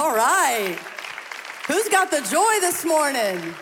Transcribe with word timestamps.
All 0.00 0.16
right. 0.16 0.78
Who's 1.68 1.90
got 1.90 2.10
the 2.10 2.22
joy 2.22 2.58
this 2.62 2.86
morning? 2.86 3.54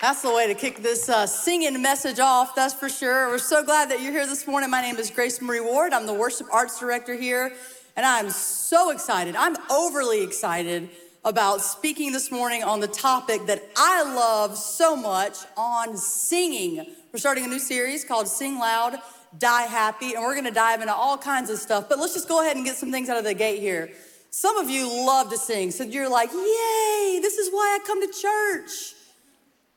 That's 0.00 0.22
the 0.22 0.34
way 0.34 0.48
to 0.48 0.54
kick 0.56 0.78
this 0.78 1.08
uh, 1.08 1.24
singing 1.24 1.80
message 1.80 2.18
off, 2.18 2.56
that's 2.56 2.74
for 2.74 2.88
sure. 2.88 3.28
We're 3.28 3.38
so 3.38 3.62
glad 3.62 3.92
that 3.92 4.02
you're 4.02 4.10
here 4.10 4.26
this 4.26 4.44
morning. 4.48 4.70
My 4.70 4.82
name 4.82 4.96
is 4.96 5.12
Grace 5.12 5.40
Marie 5.40 5.60
Ward. 5.60 5.92
I'm 5.92 6.04
the 6.04 6.14
worship 6.14 6.48
arts 6.52 6.80
director 6.80 7.14
here, 7.14 7.52
and 7.96 8.04
I'm 8.04 8.28
so 8.30 8.90
excited. 8.90 9.36
I'm 9.36 9.56
overly 9.70 10.24
excited 10.24 10.90
about 11.24 11.60
speaking 11.60 12.10
this 12.10 12.32
morning 12.32 12.64
on 12.64 12.80
the 12.80 12.88
topic 12.88 13.46
that 13.46 13.62
I 13.76 14.02
love 14.02 14.58
so 14.58 14.96
much 14.96 15.36
on 15.56 15.96
singing. 15.96 16.84
We're 17.12 17.20
starting 17.20 17.44
a 17.44 17.48
new 17.48 17.60
series 17.60 18.04
called 18.04 18.26
Sing 18.26 18.58
Loud, 18.58 18.96
Die 19.38 19.62
Happy, 19.62 20.14
and 20.14 20.24
we're 20.24 20.34
gonna 20.34 20.50
dive 20.50 20.80
into 20.80 20.92
all 20.92 21.16
kinds 21.16 21.50
of 21.50 21.60
stuff. 21.60 21.88
But 21.88 22.00
let's 22.00 22.14
just 22.14 22.26
go 22.26 22.42
ahead 22.42 22.56
and 22.56 22.64
get 22.64 22.74
some 22.74 22.90
things 22.90 23.08
out 23.08 23.16
of 23.16 23.22
the 23.22 23.34
gate 23.34 23.60
here. 23.60 23.92
Some 24.30 24.58
of 24.58 24.68
you 24.68 24.86
love 24.86 25.30
to 25.30 25.38
sing, 25.38 25.70
so 25.70 25.84
you're 25.84 26.08
like, 26.08 26.30
yay, 26.32 27.18
this 27.20 27.38
is 27.38 27.50
why 27.50 27.78
I 27.80 27.86
come 27.86 28.00
to 28.06 28.12
church. 28.12 28.94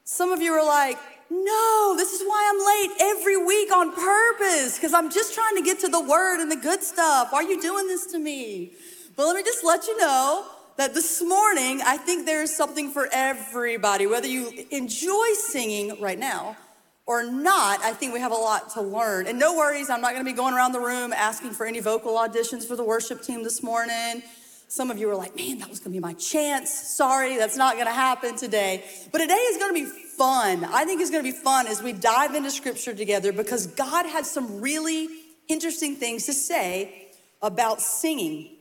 Some 0.03 0.31
of 0.31 0.41
you 0.41 0.51
are 0.51 0.65
like, 0.65 0.97
no, 1.29 1.93
this 1.95 2.11
is 2.11 2.21
why 2.27 2.51
I'm 2.51 2.59
late 2.59 3.17
every 3.17 3.37
week 3.37 3.71
on 3.71 3.93
purpose, 3.93 4.75
because 4.75 4.93
I'm 4.93 5.09
just 5.09 5.33
trying 5.33 5.55
to 5.55 5.61
get 5.61 5.79
to 5.79 5.87
the 5.87 6.01
word 6.01 6.41
and 6.41 6.51
the 6.51 6.57
good 6.57 6.83
stuff. 6.83 7.31
Why 7.31 7.39
are 7.39 7.49
you 7.49 7.61
doing 7.61 7.87
this 7.87 8.07
to 8.07 8.19
me? 8.19 8.73
But 9.15 9.27
let 9.27 9.37
me 9.37 9.43
just 9.43 9.63
let 9.63 9.87
you 9.87 9.97
know 9.97 10.45
that 10.75 10.93
this 10.93 11.21
morning, 11.21 11.81
I 11.85 11.95
think 11.95 12.25
there's 12.25 12.53
something 12.53 12.91
for 12.91 13.07
everybody. 13.11 14.07
Whether 14.07 14.27
you 14.27 14.65
enjoy 14.71 15.27
singing 15.35 16.01
right 16.01 16.19
now 16.19 16.57
or 17.05 17.23
not, 17.23 17.81
I 17.81 17.93
think 17.93 18.13
we 18.13 18.19
have 18.19 18.31
a 18.31 18.35
lot 18.35 18.71
to 18.71 18.81
learn. 18.81 19.27
And 19.27 19.39
no 19.39 19.55
worries, 19.55 19.89
I'm 19.89 20.01
not 20.01 20.11
gonna 20.11 20.25
be 20.25 20.33
going 20.33 20.53
around 20.53 20.73
the 20.73 20.81
room 20.81 21.13
asking 21.13 21.51
for 21.51 21.65
any 21.65 21.79
vocal 21.79 22.13
auditions 22.13 22.67
for 22.67 22.75
the 22.75 22.83
worship 22.83 23.21
team 23.23 23.43
this 23.43 23.63
morning. 23.63 24.23
Some 24.71 24.89
of 24.89 24.97
you 24.97 25.09
are 25.09 25.17
like, 25.17 25.35
man, 25.35 25.57
that 25.57 25.69
was 25.69 25.81
gonna 25.81 25.91
be 25.91 25.99
my 25.99 26.13
chance. 26.13 26.71
Sorry, 26.71 27.35
that's 27.35 27.57
not 27.57 27.77
gonna 27.77 27.91
happen 27.91 28.37
today. 28.37 28.85
But 29.11 29.17
today 29.17 29.33
is 29.33 29.57
gonna 29.57 29.73
be 29.73 29.83
fun. 29.83 30.63
I 30.63 30.85
think 30.85 31.01
it's 31.01 31.09
gonna 31.09 31.23
be 31.23 31.33
fun 31.33 31.67
as 31.67 31.83
we 31.83 31.91
dive 31.91 32.35
into 32.35 32.49
scripture 32.49 32.93
together 32.93 33.33
because 33.33 33.67
God 33.67 34.05
has 34.05 34.31
some 34.31 34.61
really 34.61 35.09
interesting 35.49 35.97
things 35.97 36.25
to 36.27 36.33
say 36.33 37.09
about 37.41 37.81
singing. 37.81 38.55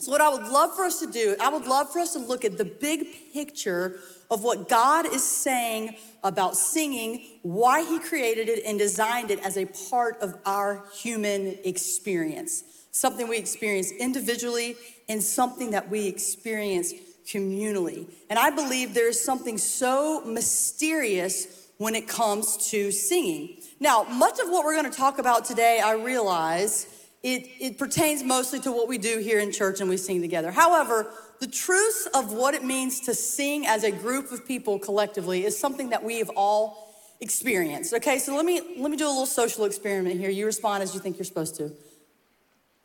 So, 0.00 0.12
what 0.12 0.20
I 0.20 0.28
would 0.28 0.46
love 0.48 0.76
for 0.76 0.84
us 0.84 1.00
to 1.00 1.06
do, 1.06 1.34
I 1.40 1.48
would 1.48 1.66
love 1.66 1.90
for 1.90 2.00
us 2.00 2.12
to 2.12 2.18
look 2.18 2.44
at 2.44 2.58
the 2.58 2.66
big 2.66 3.06
picture 3.32 4.00
of 4.30 4.44
what 4.44 4.68
God 4.68 5.06
is 5.06 5.24
saying 5.24 5.96
about 6.22 6.58
singing, 6.58 7.24
why 7.40 7.82
He 7.88 8.00
created 8.00 8.50
it 8.50 8.64
and 8.66 8.78
designed 8.78 9.30
it 9.30 9.42
as 9.42 9.56
a 9.56 9.64
part 9.88 10.18
of 10.20 10.34
our 10.44 10.84
human 10.92 11.56
experience. 11.64 12.64
Something 12.94 13.26
we 13.26 13.38
experience 13.38 13.90
individually 13.90 14.76
and 15.08 15.20
something 15.20 15.72
that 15.72 15.90
we 15.90 16.06
experience 16.06 16.92
communally. 17.26 18.08
And 18.30 18.38
I 18.38 18.50
believe 18.50 18.94
there 18.94 19.08
is 19.08 19.20
something 19.20 19.58
so 19.58 20.22
mysterious 20.24 21.66
when 21.78 21.96
it 21.96 22.06
comes 22.06 22.70
to 22.70 22.92
singing. 22.92 23.56
Now, 23.80 24.04
much 24.04 24.38
of 24.38 24.48
what 24.48 24.64
we're 24.64 24.80
going 24.80 24.88
to 24.88 24.96
talk 24.96 25.18
about 25.18 25.44
today, 25.44 25.80
I 25.84 25.94
realize 25.94 26.86
it, 27.24 27.48
it 27.58 27.78
pertains 27.78 28.22
mostly 28.22 28.60
to 28.60 28.70
what 28.70 28.86
we 28.86 28.98
do 28.98 29.18
here 29.18 29.40
in 29.40 29.50
church 29.50 29.80
and 29.80 29.90
we 29.90 29.96
sing 29.96 30.20
together. 30.20 30.52
However, 30.52 31.12
the 31.40 31.48
truth 31.48 32.06
of 32.14 32.32
what 32.32 32.54
it 32.54 32.62
means 32.62 33.00
to 33.00 33.14
sing 33.14 33.66
as 33.66 33.82
a 33.82 33.90
group 33.90 34.30
of 34.30 34.46
people 34.46 34.78
collectively 34.78 35.44
is 35.44 35.58
something 35.58 35.90
that 35.90 36.04
we 36.04 36.20
have 36.20 36.30
all 36.36 36.94
experienced. 37.20 37.92
Okay, 37.92 38.20
so 38.20 38.36
let 38.36 38.44
me 38.44 38.60
let 38.78 38.88
me 38.88 38.96
do 38.96 39.06
a 39.06 39.08
little 39.08 39.26
social 39.26 39.64
experiment 39.64 40.20
here. 40.20 40.30
You 40.30 40.46
respond 40.46 40.84
as 40.84 40.94
you 40.94 41.00
think 41.00 41.18
you're 41.18 41.24
supposed 41.24 41.56
to. 41.56 41.72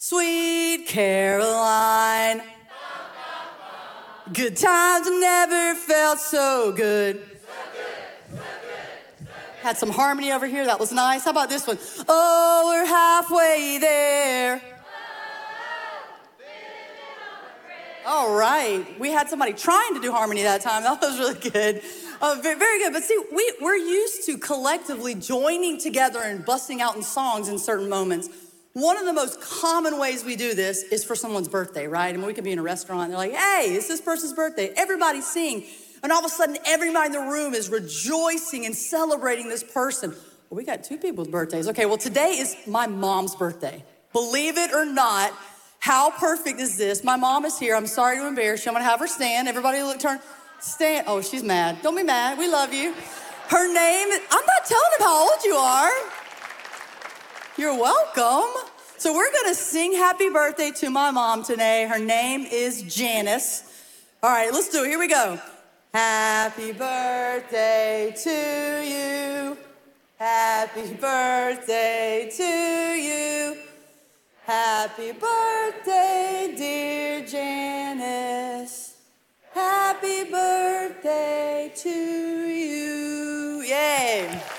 Sweet 0.02 0.88
Caroline. 0.88 2.42
Good 4.32 4.56
times 4.56 5.10
never 5.10 5.76
felt 5.76 6.20
so 6.20 6.72
good. 6.72 7.22
Had 9.62 9.78
some 9.78 9.90
harmony 9.90 10.32
over 10.32 10.48
here. 10.48 10.66
That 10.66 10.80
was 10.80 10.94
nice. 10.94 11.26
How 11.26 11.32
about 11.32 11.50
this 11.50 11.68
one? 11.68 11.78
Oh, 12.08 12.72
we're 12.72 12.86
halfway 12.86 13.78
there. 13.82 14.62
All 18.08 18.34
right. 18.34 18.98
We 19.02 19.12
had 19.12 19.28
somebody 19.28 19.52
trying 19.52 19.96
to 19.96 20.00
do 20.00 20.14
harmony 20.14 20.44
that 20.44 20.62
time. 20.62 20.84
That 20.84 21.02
was 21.02 21.20
really 21.20 21.50
good. 21.50 21.82
Uh, 22.22 22.38
very, 22.42 22.80
good. 22.80 22.94
But 22.94 23.04
see, 23.04 23.22
we, 23.34 23.54
we're 23.60 23.76
used 23.76 24.26
to 24.28 24.38
collectively 24.38 25.14
joining 25.14 25.78
together 25.78 26.22
and 26.22 26.46
busting 26.46 26.82
out 26.82 26.96
in 26.96 27.04
songs 27.04 27.50
in 27.50 27.60
certain 27.60 27.90
moments. 27.90 28.30
One 28.80 28.96
of 28.96 29.04
the 29.04 29.12
most 29.12 29.42
common 29.42 30.00
ways 30.00 30.24
we 30.24 30.38
do 30.38 30.54
this 30.54 30.84
is 30.84 31.04
for 31.04 31.14
someone's 31.14 31.50
birthday, 31.50 31.86
right? 31.86 32.14
I 32.14 32.18
mean, 32.18 32.26
we 32.26 32.34
could 32.34 32.46
be 32.46 32.54
in 32.54 32.60
a 32.60 32.64
restaurant 32.64 33.04
and 33.04 33.12
they're 33.12 33.18
like, 33.18 33.34
hey, 33.34 33.74
it's 33.76 33.90
this 33.90 34.00
person's 34.00 34.32
birthday. 34.32 34.72
Everybody's 34.74 35.28
sing. 35.28 35.66
And 36.02 36.14
all 36.14 36.20
of 36.20 36.26
a 36.26 36.30
sudden, 36.30 36.58
everybody 36.66 37.08
in 37.08 37.12
the 37.12 37.30
room 37.30 37.54
is 37.54 37.68
rejoicing 37.68 38.66
and 38.66 38.74
celebrating 38.74 39.50
this 39.50 39.64
person. 39.64 40.12
Well, 40.12 40.58
we 40.58 40.64
got 40.64 40.86
two 40.86 40.98
people's 40.98 41.28
birthdays. 41.28 41.68
Okay, 41.68 41.88
well, 41.88 41.98
today 41.98 42.38
is 42.40 42.56
my 42.68 42.88
mom's 42.88 43.36
birthday. 43.36 43.84
Believe 44.14 44.58
it 44.58 44.72
or 44.72 44.86
not, 44.86 45.34
how 45.80 46.12
perfect 46.12 46.62
is 46.62 46.78
this? 46.78 47.04
My 47.04 47.18
mom 47.18 47.44
is 47.44 47.60
here. 47.60 47.76
I'm 47.76 47.86
sorry 47.86 48.16
to 48.16 48.28
embarrass 48.28 48.66
you. 48.66 48.70
I'm 48.70 48.76
gonna 48.76 48.86
have 48.86 49.02
her 49.02 49.08
stand. 49.08 49.50
Everybody 49.50 49.84
look, 49.84 50.00
turn, 50.00 50.22
stand. 50.62 51.04
Oh, 51.06 51.22
she's 51.22 51.44
mad. 51.44 51.82
Don't 51.82 51.98
be 51.98 52.04
mad. 52.04 52.38
We 52.38 52.48
love 52.48 52.74
you. 52.74 52.94
Her 53.50 53.68
name, 53.68 54.08
I'm 54.32 54.46
not 54.46 54.66
telling 54.66 54.92
them 54.98 55.02
how 55.02 55.30
old 55.30 55.44
you 55.44 55.56
are. 55.56 55.92
You're 57.60 57.78
welcome. 57.78 58.50
So 58.98 59.14
we're 59.14 59.34
gonna 59.34 59.54
sing 59.54 59.92
happy 59.92 60.30
birthday 60.30 60.72
to 60.78 60.90
my 60.90 61.12
mom 61.12 61.44
today. 61.44 61.86
Her 61.88 62.00
name 62.00 62.46
is 62.50 62.84
Janice. 62.84 63.64
All 64.24 64.30
right, 64.30 64.50
let's 64.54 64.70
do 64.70 64.86
it. 64.86 64.88
Here 64.88 64.98
we 64.98 65.10
go. 65.10 65.38
Happy 65.94 66.72
birthday 66.72 68.16
to 68.24 68.30
you. 68.88 69.58
Happy 70.18 70.94
birthday 70.94 72.32
to 72.34 72.44
you. 72.44 73.58
Happy 74.46 75.12
birthday, 75.12 76.54
dear 76.56 77.26
Janice. 77.28 78.96
Happy 79.54 80.24
birthday 80.24 81.74
to 81.76 81.90
you. 81.90 83.62
Yay. 83.64 84.59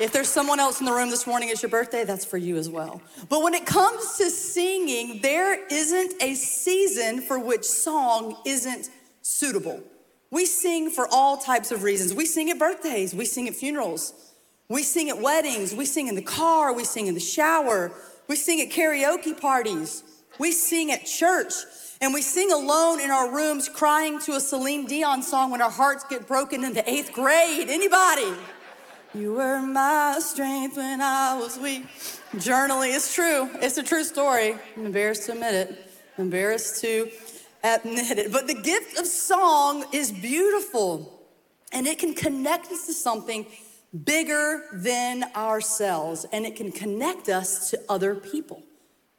If 0.00 0.12
there's 0.12 0.28
someone 0.28 0.60
else 0.60 0.78
in 0.78 0.86
the 0.86 0.92
room 0.92 1.10
this 1.10 1.26
morning, 1.26 1.48
it's 1.48 1.60
your 1.60 1.70
birthday, 1.70 2.04
that's 2.04 2.24
for 2.24 2.36
you 2.36 2.56
as 2.56 2.68
well. 2.68 3.02
But 3.28 3.42
when 3.42 3.52
it 3.52 3.66
comes 3.66 4.16
to 4.18 4.30
singing, 4.30 5.20
there 5.22 5.66
isn't 5.66 6.22
a 6.22 6.34
season 6.34 7.20
for 7.20 7.38
which 7.40 7.64
song 7.64 8.36
isn't 8.46 8.90
suitable. 9.22 9.82
We 10.30 10.46
sing 10.46 10.90
for 10.90 11.08
all 11.10 11.36
types 11.36 11.72
of 11.72 11.82
reasons. 11.82 12.14
We 12.14 12.26
sing 12.26 12.48
at 12.48 12.60
birthdays, 12.60 13.12
we 13.12 13.24
sing 13.24 13.48
at 13.48 13.56
funerals, 13.56 14.14
we 14.68 14.84
sing 14.84 15.08
at 15.08 15.20
weddings, 15.20 15.74
we 15.74 15.84
sing 15.84 16.06
in 16.06 16.14
the 16.14 16.22
car, 16.22 16.72
we 16.72 16.84
sing 16.84 17.08
in 17.08 17.14
the 17.14 17.20
shower, 17.20 17.90
we 18.28 18.36
sing 18.36 18.60
at 18.60 18.70
karaoke 18.70 19.38
parties, 19.38 20.04
we 20.38 20.52
sing 20.52 20.92
at 20.92 21.06
church. 21.06 21.54
And 22.00 22.14
we 22.14 22.22
sing 22.22 22.52
alone 22.52 23.00
in 23.00 23.10
our 23.10 23.34
rooms 23.34 23.68
crying 23.68 24.20
to 24.20 24.36
a 24.36 24.40
Celine 24.40 24.86
Dion 24.86 25.20
song 25.20 25.50
when 25.50 25.60
our 25.60 25.70
hearts 25.70 26.04
get 26.08 26.28
broken 26.28 26.62
in 26.62 26.72
the 26.72 26.88
eighth 26.88 27.12
grade. 27.12 27.68
Anybody? 27.68 28.32
You 29.18 29.32
were 29.32 29.60
my 29.60 30.20
strength 30.20 30.76
when 30.76 31.00
I 31.00 31.36
was 31.36 31.58
weak. 31.58 31.84
Journaling, 32.36 32.94
it's 32.94 33.12
true. 33.12 33.50
It's 33.54 33.76
a 33.76 33.82
true 33.82 34.04
story. 34.04 34.54
I'm 34.76 34.86
embarrassed 34.86 35.26
to 35.26 35.32
admit 35.32 35.54
it. 35.54 35.90
I'm 36.16 36.26
embarrassed 36.26 36.80
to 36.82 37.10
admit 37.64 38.16
it. 38.16 38.32
But 38.32 38.46
the 38.46 38.54
gift 38.54 38.96
of 38.96 39.08
song 39.08 39.86
is 39.92 40.12
beautiful 40.12 41.20
and 41.72 41.88
it 41.88 41.98
can 41.98 42.14
connect 42.14 42.70
us 42.70 42.86
to 42.86 42.92
something 42.92 43.44
bigger 44.04 44.62
than 44.72 45.24
ourselves 45.34 46.24
and 46.32 46.46
it 46.46 46.54
can 46.54 46.70
connect 46.70 47.28
us 47.28 47.70
to 47.70 47.80
other 47.88 48.14
people. 48.14 48.62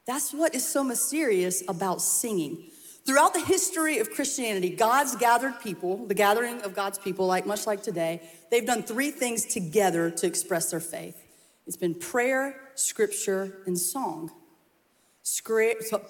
That's 0.06 0.34
what 0.34 0.56
is 0.56 0.66
so 0.66 0.82
mysterious 0.82 1.62
about 1.68 2.02
singing. 2.02 2.72
Throughout 3.10 3.34
the 3.34 3.44
history 3.44 3.98
of 3.98 4.12
Christianity, 4.12 4.70
God's 4.70 5.16
gathered 5.16 5.60
people, 5.62 6.06
the 6.06 6.14
gathering 6.14 6.62
of 6.62 6.76
God's 6.76 7.00
people, 7.00 7.26
like 7.26 7.48
much 7.48 7.66
like 7.66 7.82
today, 7.82 8.22
they've 8.52 8.68
done 8.68 8.84
three 8.84 9.10
things 9.10 9.46
together 9.46 10.12
to 10.12 10.28
express 10.28 10.70
their 10.70 10.80
faith. 10.80 11.18
It's 11.66 11.76
been 11.76 11.96
prayer, 11.96 12.62
scripture, 12.76 13.64
and 13.66 13.80
song. 13.80 14.30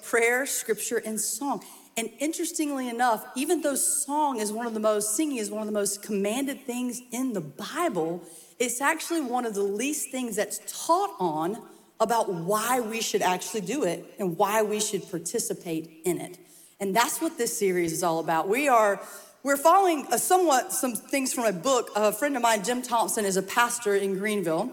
prayer, 0.02 0.44
scripture, 0.44 0.98
and 0.98 1.18
song. 1.18 1.64
And 1.96 2.10
interestingly 2.18 2.90
enough, 2.90 3.24
even 3.34 3.62
though 3.62 3.76
song 3.76 4.38
is 4.38 4.52
one 4.52 4.66
of 4.66 4.74
the 4.74 4.80
most, 4.80 5.16
singing 5.16 5.38
is 5.38 5.50
one 5.50 5.62
of 5.62 5.66
the 5.66 5.72
most 5.72 6.02
commanded 6.02 6.66
things 6.66 7.00
in 7.12 7.32
the 7.32 7.40
Bible, 7.40 8.22
it's 8.58 8.82
actually 8.82 9.22
one 9.22 9.46
of 9.46 9.54
the 9.54 9.62
least 9.62 10.10
things 10.10 10.36
that's 10.36 10.60
taught 10.86 11.14
on 11.18 11.62
about 11.98 12.30
why 12.30 12.80
we 12.80 13.00
should 13.00 13.22
actually 13.22 13.62
do 13.62 13.84
it 13.84 14.16
and 14.18 14.36
why 14.36 14.60
we 14.60 14.78
should 14.80 15.10
participate 15.10 16.02
in 16.04 16.20
it. 16.20 16.36
And 16.80 16.96
that's 16.96 17.20
what 17.20 17.36
this 17.36 17.56
series 17.56 17.92
is 17.92 18.02
all 18.02 18.20
about. 18.20 18.48
We 18.48 18.66
are 18.66 19.00
we're 19.42 19.58
following 19.58 20.06
a 20.10 20.18
somewhat 20.18 20.72
some 20.72 20.94
things 20.94 21.32
from 21.32 21.44
a 21.44 21.52
book. 21.52 21.90
A 21.94 22.10
friend 22.10 22.36
of 22.36 22.42
mine, 22.42 22.64
Jim 22.64 22.80
Thompson, 22.80 23.26
is 23.26 23.36
a 23.36 23.42
pastor 23.42 23.94
in 23.94 24.18
Greenville. 24.18 24.72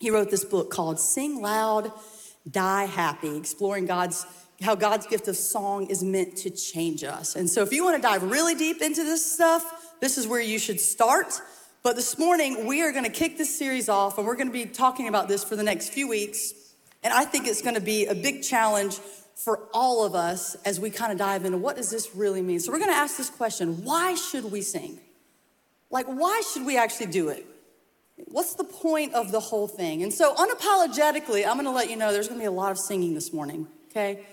He 0.00 0.10
wrote 0.10 0.30
this 0.30 0.44
book 0.44 0.70
called 0.70 0.98
Sing 0.98 1.42
Loud, 1.42 1.92
Die 2.50 2.84
Happy, 2.86 3.36
exploring 3.36 3.84
God's 3.84 4.24
how 4.62 4.74
God's 4.74 5.06
gift 5.06 5.28
of 5.28 5.36
song 5.36 5.88
is 5.88 6.02
meant 6.02 6.36
to 6.38 6.50
change 6.50 7.04
us. 7.04 7.36
And 7.36 7.50
so, 7.50 7.62
if 7.62 7.72
you 7.72 7.84
want 7.84 7.96
to 7.96 8.02
dive 8.02 8.22
really 8.22 8.54
deep 8.54 8.80
into 8.80 9.04
this 9.04 9.34
stuff, 9.34 9.94
this 10.00 10.16
is 10.16 10.26
where 10.26 10.40
you 10.40 10.58
should 10.58 10.80
start. 10.80 11.40
But 11.82 11.96
this 11.96 12.18
morning, 12.18 12.66
we 12.66 12.82
are 12.82 12.92
going 12.92 13.04
to 13.04 13.10
kick 13.10 13.36
this 13.36 13.58
series 13.58 13.90
off, 13.90 14.16
and 14.16 14.26
we're 14.26 14.36
going 14.36 14.46
to 14.46 14.52
be 14.52 14.66
talking 14.66 15.08
about 15.08 15.28
this 15.28 15.44
for 15.44 15.56
the 15.56 15.64
next 15.64 15.90
few 15.90 16.08
weeks. 16.08 16.54
And 17.02 17.12
I 17.12 17.24
think 17.24 17.46
it's 17.46 17.60
going 17.60 17.74
to 17.74 17.80
be 17.80 18.06
a 18.06 18.14
big 18.14 18.42
challenge 18.42 18.98
for 19.44 19.68
all 19.72 20.04
of 20.04 20.14
us 20.14 20.54
as 20.64 20.78
we 20.78 20.90
kind 20.90 21.12
of 21.12 21.18
dive 21.18 21.44
into 21.44 21.58
what 21.58 21.76
does 21.76 21.90
this 21.90 22.14
really 22.14 22.42
mean. 22.42 22.60
So, 22.60 22.72
we're 22.72 22.78
going 22.78 22.90
to 22.90 22.96
ask 22.96 23.16
this 23.16 23.30
question 23.30 23.84
why 23.84 24.14
should 24.14 24.50
we 24.50 24.62
sing? 24.62 25.00
Like, 25.90 26.06
why 26.06 26.42
should 26.52 26.64
we 26.64 26.76
actually 26.78 27.06
do 27.06 27.28
it? 27.28 27.46
What's 28.16 28.54
the 28.54 28.64
point 28.64 29.14
of 29.14 29.32
the 29.32 29.40
whole 29.40 29.68
thing? 29.68 30.02
And 30.02 30.12
so, 30.12 30.34
unapologetically, 30.34 31.46
I'm 31.46 31.54
going 31.54 31.64
to 31.64 31.70
let 31.70 31.90
you 31.90 31.96
know 31.96 32.12
there's 32.12 32.28
going 32.28 32.40
to 32.40 32.44
be 32.44 32.48
a 32.48 32.50
lot 32.50 32.70
of 32.70 32.78
singing 32.78 33.14
this 33.14 33.32
morning, 33.32 33.66
okay? 33.90 34.24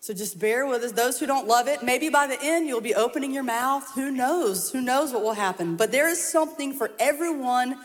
So 0.00 0.14
just 0.14 0.38
bear 0.38 0.66
with 0.66 0.82
us. 0.82 0.92
Those 0.92 1.20
who 1.20 1.26
don't 1.26 1.46
love 1.46 1.68
it, 1.68 1.82
maybe 1.82 2.08
by 2.08 2.26
the 2.26 2.38
end 2.40 2.66
you'll 2.66 2.80
be 2.80 2.94
opening 2.94 3.34
your 3.34 3.42
mouth. 3.42 3.86
Who 3.94 4.10
knows? 4.10 4.72
Who 4.72 4.80
knows 4.80 5.12
what 5.12 5.22
will 5.22 5.34
happen? 5.34 5.76
But 5.76 5.92
there 5.92 6.08
is 6.08 6.22
something 6.32 6.72
for 6.72 6.90
everyone 6.98 7.76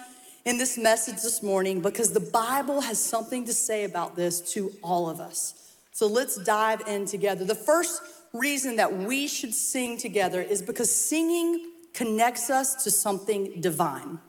in 0.46 0.58
this 0.58 0.78
message 0.78 1.16
this 1.16 1.44
morning 1.44 1.82
because 1.82 2.14
the 2.14 2.22
Bible 2.22 2.80
has 2.82 3.04
something 3.04 3.46
to 3.46 3.54
say 3.54 3.84
about 3.84 4.16
this 4.16 4.40
to 4.54 4.72
all 4.82 5.10
of 5.10 5.20
us. 5.20 5.65
So 5.96 6.08
let's 6.08 6.36
dive 6.36 6.82
in 6.90 7.06
together. 7.06 7.46
The 7.46 7.56
first 7.56 8.02
reason 8.34 8.76
that 8.76 8.98
we 8.98 9.30
should 9.30 9.54
sing 9.54 9.98
together 9.98 10.42
is 10.42 10.62
because 10.62 10.94
singing 10.94 11.72
connects 11.94 12.50
us 12.50 12.84
to 12.84 12.92
something 12.92 13.62
divine. 13.62 14.20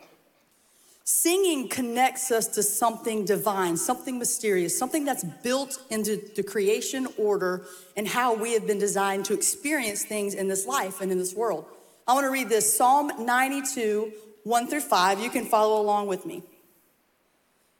Singing 1.03 1.69
connects 1.69 2.31
us 2.31 2.47
to 2.55 2.63
something 2.63 3.25
divine, 3.25 3.77
something 3.77 4.17
mysterious, 4.17 4.79
something 4.79 5.05
that's 5.05 5.25
built 5.43 5.83
into 5.91 6.23
the 6.37 6.45
creation 6.45 7.09
order 7.19 7.65
and 7.97 8.07
how 8.07 8.33
we 8.33 8.53
have 8.53 8.69
been 8.69 8.79
designed 8.79 9.25
to 9.25 9.35
experience 9.35 10.05
things 10.05 10.35
in 10.35 10.47
this 10.47 10.69
life 10.69 11.01
and 11.01 11.11
in 11.11 11.19
this 11.19 11.35
world. 11.35 11.65
I 12.07 12.15
want 12.15 12.27
to 12.27 12.31
read 12.31 12.49
this 12.49 12.77
Psalm 12.77 13.11
92, 13.19 14.13
1 14.45 14.69
through 14.69 14.81
5. 14.83 15.19
You 15.19 15.31
can 15.31 15.45
follow 15.45 15.83
along 15.83 16.07
with 16.07 16.27
me. 16.27 16.45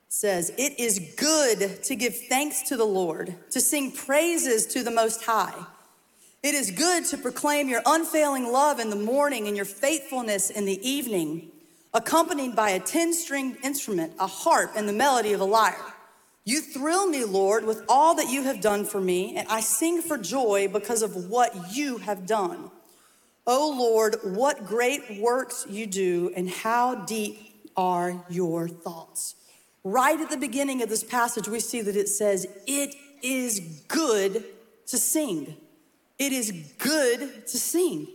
Says, 0.09 0.53
It 0.57 0.79
is 0.79 1.15
good 1.17 1.83
to 1.85 1.95
give 1.95 2.17
thanks 2.29 2.63
to 2.63 2.77
the 2.77 2.85
Lord, 2.85 3.35
to 3.51 3.61
sing 3.61 3.93
praises 3.93 4.67
to 4.69 4.83
the 4.83 4.91
Most 4.91 5.25
High. 5.25 5.55
It 6.43 6.55
is 6.55 6.71
good 6.71 7.05
to 7.07 7.19
proclaim 7.19 7.69
your 7.69 7.83
unfailing 7.85 8.53
love 8.53 8.79
in 8.79 8.91
the 8.91 8.97
morning 8.97 9.49
and 9.49 9.57
your 9.57 9.67
faithfulness 9.67 10.51
in 10.51 10.65
the 10.65 10.89
evening 10.89 11.51
accompanied 11.97 12.55
by 12.55 12.71
a 12.71 12.81
10 12.81 13.15
stringed 13.15 13.57
instrument, 13.65 14.13
a 14.21 14.27
harp, 14.27 14.73
and 14.77 14.89
the 14.89 14.93
melody 14.93 15.33
of 15.33 15.41
a 15.41 15.45
lyre. 15.45 15.95
You 16.45 16.61
thrill 16.61 17.09
me, 17.09 17.25
Lord, 17.25 17.65
with 17.65 17.83
all 17.89 18.15
that 18.17 18.31
you 18.31 18.43
have 18.45 18.61
done 18.61 18.85
for 18.85 19.01
me, 19.01 19.35
and 19.35 19.49
I 19.49 19.61
sing 19.61 20.03
for 20.03 20.19
joy 20.19 20.69
because 20.69 21.03
of 21.03 21.29
what 21.29 21.75
you 21.75 21.99
have 21.99 22.27
done. 22.27 22.71
O 23.47 23.75
Lord, 23.77 24.17
what 24.23 24.67
great 24.67 25.19
works 25.19 25.67
you 25.69 25.87
do, 25.87 26.33
and 26.37 26.49
how 26.49 26.95
deep 27.07 27.71
are 27.77 28.25
your 28.29 28.69
thoughts. 28.69 29.35
Right 29.89 30.21
at 30.21 30.31
the 30.31 30.37
beginning 30.37 30.83
of 30.83 30.89
this 30.89 31.05
passage, 31.05 31.49
we 31.49 31.61
see 31.61 31.81
that 31.81 31.95
it 31.95 32.09
says, 32.09 32.47
It 32.67 32.95
is 33.23 33.85
good 33.87 34.45
to 34.87 34.99
sing. 34.99 35.57
It 36.19 36.33
is 36.33 36.51
good 36.79 37.47
to 37.47 37.59
sing. 37.59 38.09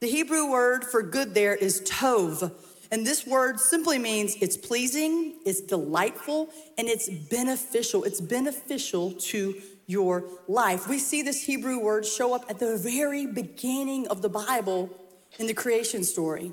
The 0.00 0.08
Hebrew 0.08 0.50
word 0.50 0.84
for 0.84 1.02
good 1.02 1.34
there 1.34 1.54
is 1.54 1.82
tov 1.82 2.52
and 2.92 3.06
this 3.06 3.26
word 3.26 3.60
simply 3.60 3.98
means 3.98 4.36
it's 4.40 4.56
pleasing, 4.56 5.36
it's 5.46 5.60
delightful, 5.60 6.48
and 6.76 6.88
it's 6.88 7.08
beneficial. 7.08 8.02
It's 8.02 8.20
beneficial 8.20 9.12
to 9.12 9.54
your 9.86 10.24
life. 10.48 10.88
We 10.88 10.98
see 10.98 11.22
this 11.22 11.44
Hebrew 11.44 11.78
word 11.78 12.04
show 12.04 12.34
up 12.34 12.46
at 12.48 12.58
the 12.58 12.76
very 12.76 13.26
beginning 13.26 14.08
of 14.08 14.22
the 14.22 14.28
Bible 14.28 14.90
in 15.38 15.46
the 15.46 15.54
creation 15.54 16.02
story. 16.02 16.52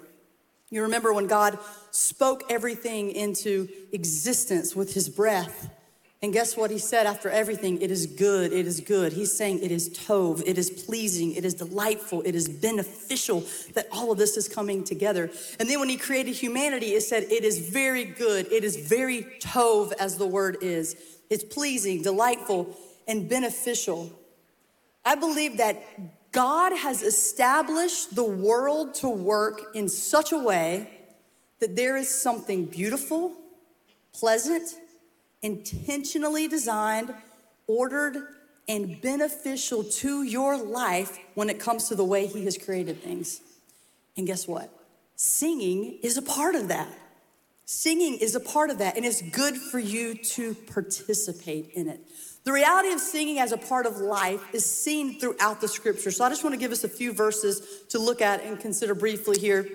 You 0.69 0.83
remember 0.83 1.11
when 1.11 1.27
God 1.27 1.57
spoke 1.97 2.43
everything 2.51 3.09
into 3.09 3.67
existence 3.91 4.75
with 4.75 4.93
his 4.93 5.09
breath. 5.09 5.67
And 6.21 6.31
guess 6.31 6.55
what 6.55 6.69
he 6.69 6.77
said 6.77 7.07
after 7.07 7.27
everything? 7.27 7.81
It 7.81 7.89
is 7.89 8.05
good, 8.05 8.53
it 8.53 8.67
is 8.67 8.81
good. 8.81 9.13
He's 9.13 9.35
saying 9.35 9.63
it 9.63 9.71
is 9.71 9.89
tov, 9.89 10.43
it 10.45 10.59
is 10.59 10.69
pleasing, 10.69 11.33
it 11.33 11.43
is 11.43 11.55
delightful, 11.55 12.21
it 12.23 12.35
is 12.35 12.47
beneficial 12.47 13.43
that 13.73 13.87
all 13.91 14.11
of 14.11 14.19
this 14.19 14.37
is 14.37 14.47
coming 14.47 14.83
together. 14.83 15.31
And 15.59 15.67
then 15.67 15.79
when 15.79 15.89
he 15.89 15.97
created 15.97 16.35
humanity, 16.35 16.93
it 16.93 17.01
said 17.01 17.23
it 17.23 17.43
is 17.43 17.67
very 17.67 18.03
good, 18.03 18.45
it 18.51 18.63
is 18.63 18.77
very 18.77 19.23
tov, 19.39 19.91
as 19.99 20.17
the 20.17 20.27
word 20.27 20.57
is. 20.61 20.95
It's 21.31 21.43
pleasing, 21.43 22.03
delightful, 22.03 22.77
and 23.07 23.27
beneficial. 23.27 24.11
I 25.03 25.15
believe 25.15 25.57
that 25.57 26.31
God 26.31 26.73
has 26.73 27.01
established 27.01 28.13
the 28.13 28.23
world 28.23 28.93
to 28.95 29.09
work 29.09 29.75
in 29.75 29.89
such 29.89 30.31
a 30.31 30.37
way 30.37 30.96
that 31.59 31.75
there 31.75 31.97
is 31.97 32.09
something 32.09 32.65
beautiful, 32.65 33.33
pleasant, 34.13 34.75
intentionally 35.41 36.47
designed, 36.47 37.13
ordered, 37.67 38.17
and 38.67 39.01
beneficial 39.01 39.83
to 39.83 40.23
your 40.23 40.57
life 40.57 41.17
when 41.35 41.49
it 41.49 41.59
comes 41.59 41.87
to 41.87 41.95
the 41.95 42.03
way 42.03 42.27
He 42.27 42.45
has 42.45 42.57
created 42.57 43.01
things. 43.01 43.41
And 44.17 44.27
guess 44.27 44.47
what? 44.47 44.69
Singing 45.15 45.99
is 46.03 46.17
a 46.17 46.21
part 46.21 46.55
of 46.55 46.67
that. 46.67 46.93
Singing 47.65 48.15
is 48.15 48.35
a 48.35 48.39
part 48.39 48.69
of 48.69 48.77
that, 48.77 48.95
and 48.95 49.05
it's 49.05 49.21
good 49.21 49.57
for 49.57 49.79
you 49.79 50.15
to 50.15 50.53
participate 50.53 51.71
in 51.73 51.89
it. 51.89 51.99
The 52.45 52.53
reality 52.53 52.93
of 52.93 53.01
singing 53.01 53.39
as 53.39 53.51
a 53.51 53.57
part 53.57 53.85
of 53.85 53.97
life 53.97 54.41
is 54.53 54.65
seen 54.65 55.19
throughout 55.19 55.59
the 55.59 55.67
scripture. 55.67 56.11
So 56.11 56.23
I 56.23 56.29
just 56.29 56.45
want 56.45 56.53
to 56.53 56.59
give 56.59 56.71
us 56.71 56.85
a 56.85 56.89
few 56.89 57.11
verses 57.11 57.83
to 57.89 57.99
look 57.99 58.21
at 58.21 58.41
and 58.41 58.57
consider 58.57 58.95
briefly 58.95 59.37
here 59.37 59.67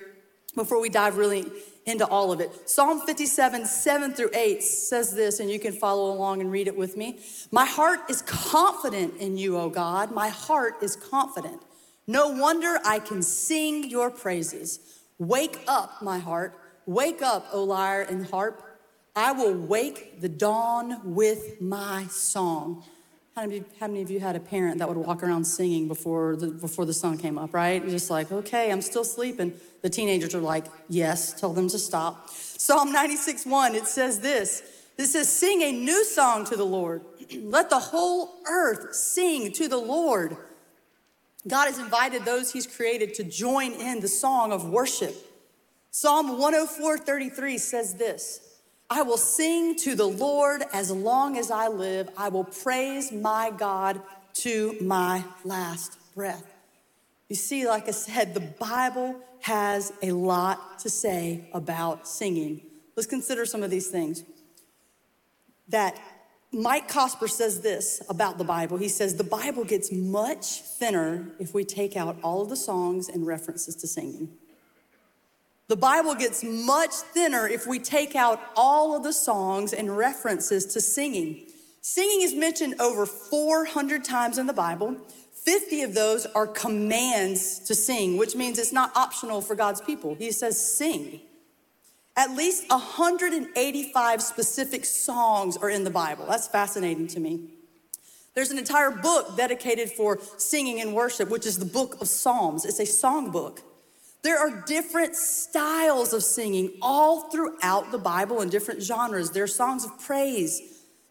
before 0.54 0.80
we 0.80 0.88
dive 0.88 1.18
really 1.18 1.44
into 1.84 2.06
all 2.06 2.32
of 2.32 2.40
it. 2.40 2.68
Psalm 2.68 3.00
57, 3.00 3.66
7 3.66 4.12
through 4.12 4.30
8 4.34 4.62
says 4.62 5.14
this, 5.14 5.40
and 5.40 5.50
you 5.50 5.58
can 5.58 5.72
follow 5.72 6.12
along 6.12 6.40
and 6.40 6.50
read 6.50 6.68
it 6.68 6.76
with 6.76 6.96
me. 6.96 7.18
My 7.50 7.64
heart 7.64 8.00
is 8.08 8.22
confident 8.22 9.16
in 9.18 9.36
you, 9.36 9.58
O 9.58 9.68
God. 9.68 10.12
My 10.12 10.28
heart 10.28 10.74
is 10.82 10.94
confident. 10.94 11.62
No 12.06 12.28
wonder 12.28 12.78
I 12.84 12.98
can 12.98 13.22
sing 13.22 13.88
your 13.88 14.10
praises. 14.10 15.00
Wake 15.18 15.60
up, 15.66 16.02
my 16.02 16.18
heart. 16.18 16.58
Wake 16.86 17.22
up, 17.22 17.46
O 17.52 17.64
lyre 17.64 18.02
and 18.02 18.26
harp. 18.26 18.62
I 19.14 19.32
will 19.32 19.54
wake 19.54 20.20
the 20.20 20.28
dawn 20.28 21.14
with 21.14 21.60
my 21.60 22.06
song. 22.06 22.84
How 23.34 23.46
many, 23.46 23.64
how 23.80 23.86
many 23.86 24.02
of 24.02 24.10
you 24.10 24.20
had 24.20 24.36
a 24.36 24.40
parent 24.40 24.78
that 24.78 24.88
would 24.88 24.98
walk 24.98 25.22
around 25.22 25.46
singing 25.46 25.88
before 25.88 26.36
the, 26.36 26.48
before 26.48 26.84
the 26.84 26.92
sun 26.92 27.16
came 27.16 27.38
up, 27.38 27.54
right? 27.54 27.80
You're 27.80 27.90
just 27.90 28.10
like, 28.10 28.30
okay, 28.30 28.70
I'm 28.70 28.82
still 28.82 29.04
sleeping. 29.04 29.54
The 29.80 29.88
teenagers 29.88 30.34
are 30.34 30.40
like, 30.40 30.66
yes, 30.90 31.32
tell 31.40 31.54
them 31.54 31.68
to 31.68 31.78
stop. 31.78 32.28
Psalm 32.28 32.92
96 32.92 33.46
1, 33.46 33.74
it 33.74 33.86
says 33.86 34.20
this. 34.20 34.62
It 34.98 35.06
says, 35.06 35.30
sing 35.30 35.62
a 35.62 35.72
new 35.72 36.04
song 36.04 36.44
to 36.44 36.56
the 36.56 36.66
Lord. 36.66 37.02
Let 37.34 37.70
the 37.70 37.78
whole 37.78 38.34
earth 38.46 38.94
sing 38.94 39.50
to 39.52 39.66
the 39.66 39.78
Lord. 39.78 40.36
God 41.48 41.66
has 41.66 41.78
invited 41.78 42.26
those 42.26 42.52
he's 42.52 42.66
created 42.66 43.14
to 43.14 43.24
join 43.24 43.72
in 43.72 44.00
the 44.00 44.08
song 44.08 44.52
of 44.52 44.68
worship. 44.68 45.14
Psalm 45.90 46.38
104 46.38 46.98
33 46.98 47.58
says 47.58 47.94
this 47.94 48.51
I 48.94 49.00
will 49.00 49.16
sing 49.16 49.74
to 49.76 49.94
the 49.94 50.06
Lord 50.06 50.64
as 50.70 50.90
long 50.90 51.38
as 51.38 51.50
I 51.50 51.68
live. 51.68 52.10
I 52.14 52.28
will 52.28 52.44
praise 52.44 53.10
my 53.10 53.50
God 53.50 54.02
to 54.34 54.76
my 54.82 55.24
last 55.44 55.96
breath. 56.14 56.44
You 57.30 57.36
see, 57.36 57.66
like 57.66 57.88
I 57.88 57.92
said, 57.92 58.34
the 58.34 58.40
Bible 58.40 59.18
has 59.40 59.94
a 60.02 60.12
lot 60.12 60.78
to 60.80 60.90
say 60.90 61.48
about 61.54 62.06
singing. 62.06 62.60
Let's 62.94 63.06
consider 63.06 63.46
some 63.46 63.62
of 63.62 63.70
these 63.70 63.88
things. 63.88 64.24
That 65.70 65.98
Mike 66.52 66.86
Cosper 66.86 67.30
says 67.30 67.62
this 67.62 68.02
about 68.10 68.36
the 68.36 68.44
Bible. 68.44 68.76
He 68.76 68.88
says, 68.88 69.16
The 69.16 69.24
Bible 69.24 69.64
gets 69.64 69.90
much 69.90 70.60
thinner 70.60 71.32
if 71.40 71.54
we 71.54 71.64
take 71.64 71.96
out 71.96 72.18
all 72.22 72.42
of 72.42 72.50
the 72.50 72.56
songs 72.56 73.08
and 73.08 73.26
references 73.26 73.74
to 73.76 73.86
singing. 73.86 74.36
The 75.68 75.76
Bible 75.76 76.14
gets 76.14 76.44
much 76.44 76.92
thinner 76.92 77.48
if 77.48 77.66
we 77.66 77.78
take 77.78 78.14
out 78.14 78.40
all 78.56 78.96
of 78.96 79.02
the 79.02 79.12
songs 79.12 79.72
and 79.72 79.96
references 79.96 80.66
to 80.74 80.80
singing. 80.80 81.46
Singing 81.80 82.22
is 82.22 82.34
mentioned 82.34 82.80
over 82.80 83.06
400 83.06 84.04
times 84.04 84.38
in 84.38 84.46
the 84.46 84.52
Bible. 84.52 84.96
50 85.44 85.82
of 85.82 85.94
those 85.94 86.26
are 86.26 86.46
commands 86.46 87.58
to 87.60 87.74
sing, 87.74 88.16
which 88.16 88.36
means 88.36 88.58
it's 88.58 88.72
not 88.72 88.96
optional 88.96 89.40
for 89.40 89.54
God's 89.54 89.80
people. 89.80 90.14
He 90.14 90.30
says, 90.30 90.76
sing. 90.76 91.20
At 92.16 92.32
least 92.32 92.68
185 92.70 94.22
specific 94.22 94.84
songs 94.84 95.56
are 95.56 95.70
in 95.70 95.84
the 95.84 95.90
Bible. 95.90 96.26
That's 96.28 96.46
fascinating 96.46 97.08
to 97.08 97.20
me. 97.20 97.48
There's 98.34 98.50
an 98.50 98.58
entire 98.58 98.90
book 98.90 99.36
dedicated 99.36 99.90
for 99.90 100.18
singing 100.36 100.80
and 100.80 100.94
worship, 100.94 101.28
which 101.28 101.46
is 101.46 101.58
the 101.58 101.64
book 101.64 102.00
of 102.00 102.08
Psalms. 102.08 102.64
It's 102.64 102.80
a 102.80 102.86
song 102.86 103.30
book. 103.30 103.62
There 104.22 104.38
are 104.38 104.62
different 104.66 105.16
styles 105.16 106.12
of 106.12 106.22
singing 106.22 106.72
all 106.80 107.30
throughout 107.30 107.90
the 107.90 107.98
Bible 107.98 108.40
in 108.40 108.50
different 108.50 108.82
genres. 108.82 109.32
There 109.32 109.44
are 109.44 109.48
songs 109.48 109.84
of 109.84 109.98
praise, 110.00 110.60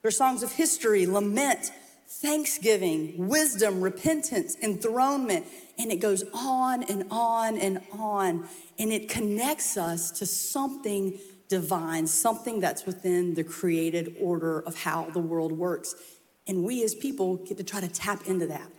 there 0.02 0.10
are 0.10 0.12
songs 0.12 0.44
of 0.44 0.54
history, 0.54 1.06
lament, 1.06 1.72
thanksgiving, 2.08 3.28
wisdom, 3.28 3.82
repentance, 3.82 4.56
enthronement. 4.62 5.46
And 5.78 5.92
it 5.92 5.98
goes 5.98 6.24
on 6.34 6.84
and 6.84 7.06
on 7.10 7.58
and 7.58 7.82
on. 7.92 8.48
And 8.78 8.92
it 8.92 9.10
connects 9.10 9.78
us 9.78 10.12
to 10.12 10.26
something 10.26 11.18
divine, 11.48 12.08
something 12.08 12.60
that's 12.60 12.86
within 12.86 13.34
the 13.34 13.44
created 13.44 14.16
order 14.20 14.60
of 14.62 14.84
how 14.84 15.10
the 15.12 15.20
world 15.20 15.52
works. 15.52 15.96
And 16.48 16.64
we 16.64 16.84
as 16.84 16.96
people 16.96 17.38
get 17.38 17.58
to 17.58 17.64
try 17.64 17.82
to 17.82 17.88
tap 17.88 18.26
into 18.28 18.48
that. 18.48 18.70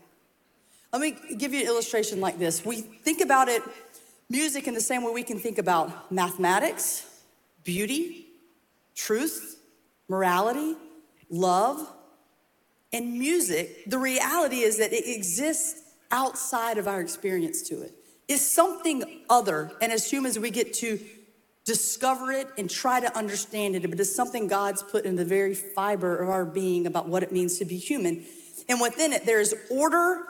Let 0.93 1.01
me 1.01 1.17
give 1.37 1.55
you 1.55 1.61
an 1.61 1.67
illustration 1.67 2.21
like 2.21 2.39
this. 2.39 2.65
We 2.67 2.77
think 2.77 3.23
about 3.23 3.49
it, 3.49 3.63
music, 4.33 4.67
in 4.67 4.73
the 4.73 4.81
same 4.81 5.05
way 5.05 5.13
we 5.13 5.23
can 5.23 5.39
think 5.39 5.59
about 5.59 6.11
mathematics, 6.11 7.07
beauty, 7.65 8.27
truth, 8.95 9.61
morality, 10.09 10.75
love, 11.29 11.87
and 12.95 13.19
music, 13.19 13.85
the 13.87 13.99
reality 13.99 14.61
is 14.61 14.79
that 14.79 14.93
it 14.93 15.07
exists 15.07 15.83
outside 16.11 16.79
of 16.79 16.89
our 16.89 17.01
experience 17.01 17.63
to 17.69 17.83
it. 17.83 17.95
It's 18.27 18.43
something 18.43 19.05
other. 19.29 19.71
And 19.83 19.93
as 19.93 20.11
humans, 20.11 20.39
we 20.39 20.51
get 20.51 20.73
to 20.75 20.99
discover 21.65 22.33
it 22.33 22.49
and 22.57 22.69
try 22.69 23.01
to 23.01 23.17
understand 23.17 23.77
it, 23.77 23.89
but 23.89 24.01
it's 24.01 24.15
something 24.15 24.47
God's 24.47 24.83
put 24.83 25.05
in 25.05 25.17
the 25.17 25.25
very 25.25 25.55
fiber 25.55 26.17
of 26.17 26.31
our 26.31 26.45
being 26.45 26.87
about 26.87 27.07
what 27.07 27.23
it 27.23 27.33
means 27.33 27.59
to 27.59 27.67
be 27.67 27.77
human. 27.77 28.25
And 28.69 28.81
within 28.81 29.13
it, 29.13 29.27
there's 29.27 29.53
order 29.71 30.25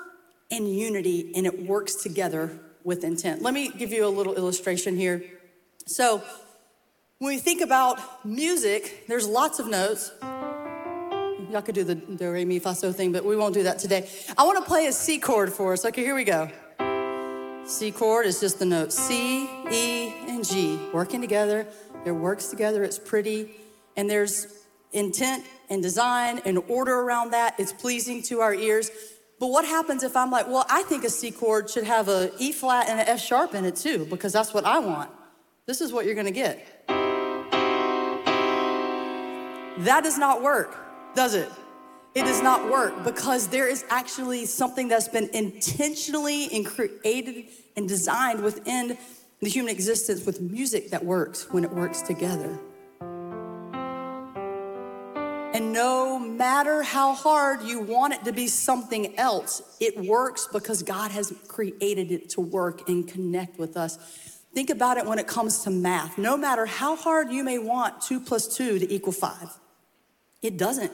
and 0.50 0.68
unity, 0.68 1.32
and 1.36 1.46
it 1.46 1.66
works 1.66 1.94
together 1.94 2.58
with 2.84 3.04
intent. 3.04 3.42
Let 3.42 3.54
me 3.54 3.70
give 3.70 3.92
you 3.92 4.06
a 4.06 4.08
little 4.08 4.34
illustration 4.34 4.96
here. 4.96 5.24
So, 5.86 6.22
when 7.18 7.34
we 7.34 7.38
think 7.38 7.60
about 7.60 8.26
music, 8.26 9.04
there's 9.06 9.28
lots 9.28 9.60
of 9.60 9.68
notes. 9.68 10.10
Y'all 11.50 11.62
could 11.62 11.74
do 11.74 11.84
the 11.84 11.94
do 11.94 12.30
re 12.30 12.44
mi 12.44 12.58
fa 12.58 12.74
so 12.74 12.92
thing, 12.92 13.12
but 13.12 13.24
we 13.24 13.36
won't 13.36 13.54
do 13.54 13.62
that 13.64 13.78
today. 13.78 14.08
I 14.36 14.44
want 14.44 14.58
to 14.58 14.64
play 14.64 14.86
a 14.86 14.92
C 14.92 15.18
chord 15.18 15.52
for 15.52 15.72
us. 15.72 15.84
Okay, 15.84 16.02
here 16.02 16.14
we 16.14 16.24
go. 16.24 16.50
C 17.64 17.92
chord 17.92 18.26
is 18.26 18.40
just 18.40 18.58
the 18.58 18.64
notes 18.64 18.98
C, 18.98 19.48
E, 19.70 20.14
and 20.26 20.44
G 20.44 20.80
working 20.92 21.20
together. 21.20 21.66
It 22.04 22.10
works 22.10 22.46
together. 22.46 22.82
It's 22.82 22.98
pretty, 22.98 23.50
and 23.96 24.10
there's 24.10 24.48
intent 24.92 25.44
and 25.70 25.82
design 25.82 26.40
and 26.44 26.58
order 26.68 27.00
around 27.00 27.30
that. 27.30 27.54
It's 27.58 27.72
pleasing 27.72 28.22
to 28.24 28.40
our 28.40 28.54
ears. 28.54 28.90
But 29.42 29.48
what 29.48 29.64
happens 29.64 30.04
if 30.04 30.16
I'm 30.16 30.30
like, 30.30 30.46
well, 30.46 30.64
I 30.70 30.84
think 30.84 31.02
a 31.02 31.10
C 31.10 31.32
chord 31.32 31.68
should 31.68 31.82
have 31.82 32.08
a 32.08 32.30
E 32.38 32.52
flat 32.52 32.88
and 32.88 33.00
an 33.00 33.08
F 33.08 33.20
sharp 33.20 33.56
in 33.56 33.64
it 33.64 33.74
too, 33.74 34.06
because 34.08 34.32
that's 34.32 34.54
what 34.54 34.64
I 34.64 34.78
want. 34.78 35.10
This 35.66 35.80
is 35.80 35.92
what 35.92 36.06
you're 36.06 36.14
to 36.14 36.30
get. 36.30 36.86
That 39.78 40.04
does 40.04 40.16
not 40.16 40.42
work, 40.44 40.76
does 41.16 41.34
it? 41.34 41.50
It 42.14 42.22
does 42.22 42.40
not 42.40 42.70
work 42.70 43.02
because 43.02 43.48
there 43.48 43.66
is 43.66 43.84
actually 43.90 44.46
something 44.46 44.86
that's 44.86 45.08
been 45.08 45.28
intentionally 45.32 46.48
and 46.52 46.64
created 46.64 47.46
and 47.76 47.88
designed 47.88 48.44
within 48.44 48.96
the 49.40 49.48
human 49.48 49.72
existence 49.72 50.24
with 50.24 50.40
music 50.40 50.90
that 50.90 51.04
works 51.04 51.50
when 51.50 51.64
it 51.64 51.72
works 51.72 52.00
together. 52.00 52.60
And 55.52 55.72
no 55.72 56.18
matter 56.18 56.82
how 56.82 57.12
hard 57.12 57.62
you 57.62 57.80
want 57.80 58.14
it 58.14 58.24
to 58.24 58.32
be 58.32 58.48
something 58.48 59.18
else, 59.18 59.60
it 59.80 59.98
works 59.98 60.48
because 60.50 60.82
God 60.82 61.10
has 61.10 61.32
created 61.46 62.10
it 62.10 62.30
to 62.30 62.40
work 62.40 62.88
and 62.88 63.06
connect 63.06 63.58
with 63.58 63.76
us. 63.76 63.98
Think 64.54 64.70
about 64.70 64.96
it 64.96 65.04
when 65.04 65.18
it 65.18 65.26
comes 65.26 65.62
to 65.64 65.70
math. 65.70 66.16
No 66.16 66.38
matter 66.38 66.64
how 66.64 66.96
hard 66.96 67.30
you 67.30 67.44
may 67.44 67.58
want 67.58 68.00
two 68.00 68.18
plus 68.18 68.56
two 68.56 68.78
to 68.78 68.92
equal 68.92 69.12
five, 69.12 69.50
it 70.40 70.56
doesn't. 70.56 70.92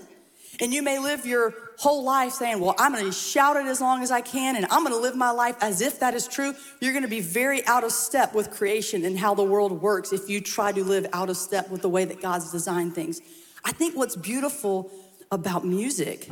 And 0.61 0.73
you 0.75 0.83
may 0.83 0.99
live 0.99 1.25
your 1.25 1.55
whole 1.79 2.03
life 2.03 2.33
saying, 2.33 2.59
Well, 2.59 2.75
I'm 2.79 2.93
gonna 2.93 3.13
shout 3.13 3.57
it 3.57 3.67
as 3.67 3.81
long 3.81 4.03
as 4.03 4.11
I 4.11 4.21
can, 4.21 4.57
and 4.57 4.67
I'm 4.71 4.83
gonna 4.83 4.97
live 4.97 5.15
my 5.15 5.31
life 5.31 5.57
as 5.61 5.81
if 5.81 6.01
that 6.01 6.15
is 6.15 6.27
true. 6.27 6.55
You're 6.81 6.95
gonna 6.95 7.07
be 7.07 7.21
very 7.21 7.65
out 7.67 7.85
of 7.85 7.93
step 7.93 8.35
with 8.35 8.51
creation 8.51 9.05
and 9.05 9.17
how 9.17 9.35
the 9.35 9.45
world 9.45 9.83
works 9.83 10.13
if 10.13 10.29
you 10.29 10.41
try 10.41 10.73
to 10.73 10.83
live 10.83 11.07
out 11.13 11.31
of 11.31 11.37
step 11.37 11.71
with 11.71 11.83
the 11.83 11.89
way 11.89 12.05
that 12.05 12.21
God's 12.21 12.51
designed 12.51 12.95
things. 12.95 13.21
I 13.69 13.73
think 13.73 13.95
what's 13.95 14.17
beautiful 14.17 14.91
about 15.31 15.63
music 15.63 16.31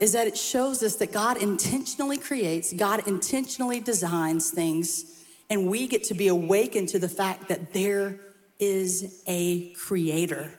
is 0.00 0.12
that 0.12 0.26
it 0.26 0.36
shows 0.36 0.82
us 0.82 0.96
that 0.96 1.10
God 1.10 1.38
intentionally 1.38 2.18
creates, 2.18 2.74
God 2.74 3.08
intentionally 3.08 3.80
designs 3.80 4.50
things, 4.50 5.24
and 5.48 5.66
we 5.66 5.86
get 5.86 6.04
to 6.04 6.14
be 6.14 6.28
awakened 6.28 6.90
to 6.90 6.98
the 6.98 7.08
fact 7.08 7.48
that 7.48 7.72
there 7.72 8.20
is 8.58 9.22
a 9.26 9.72
creator 9.72 10.52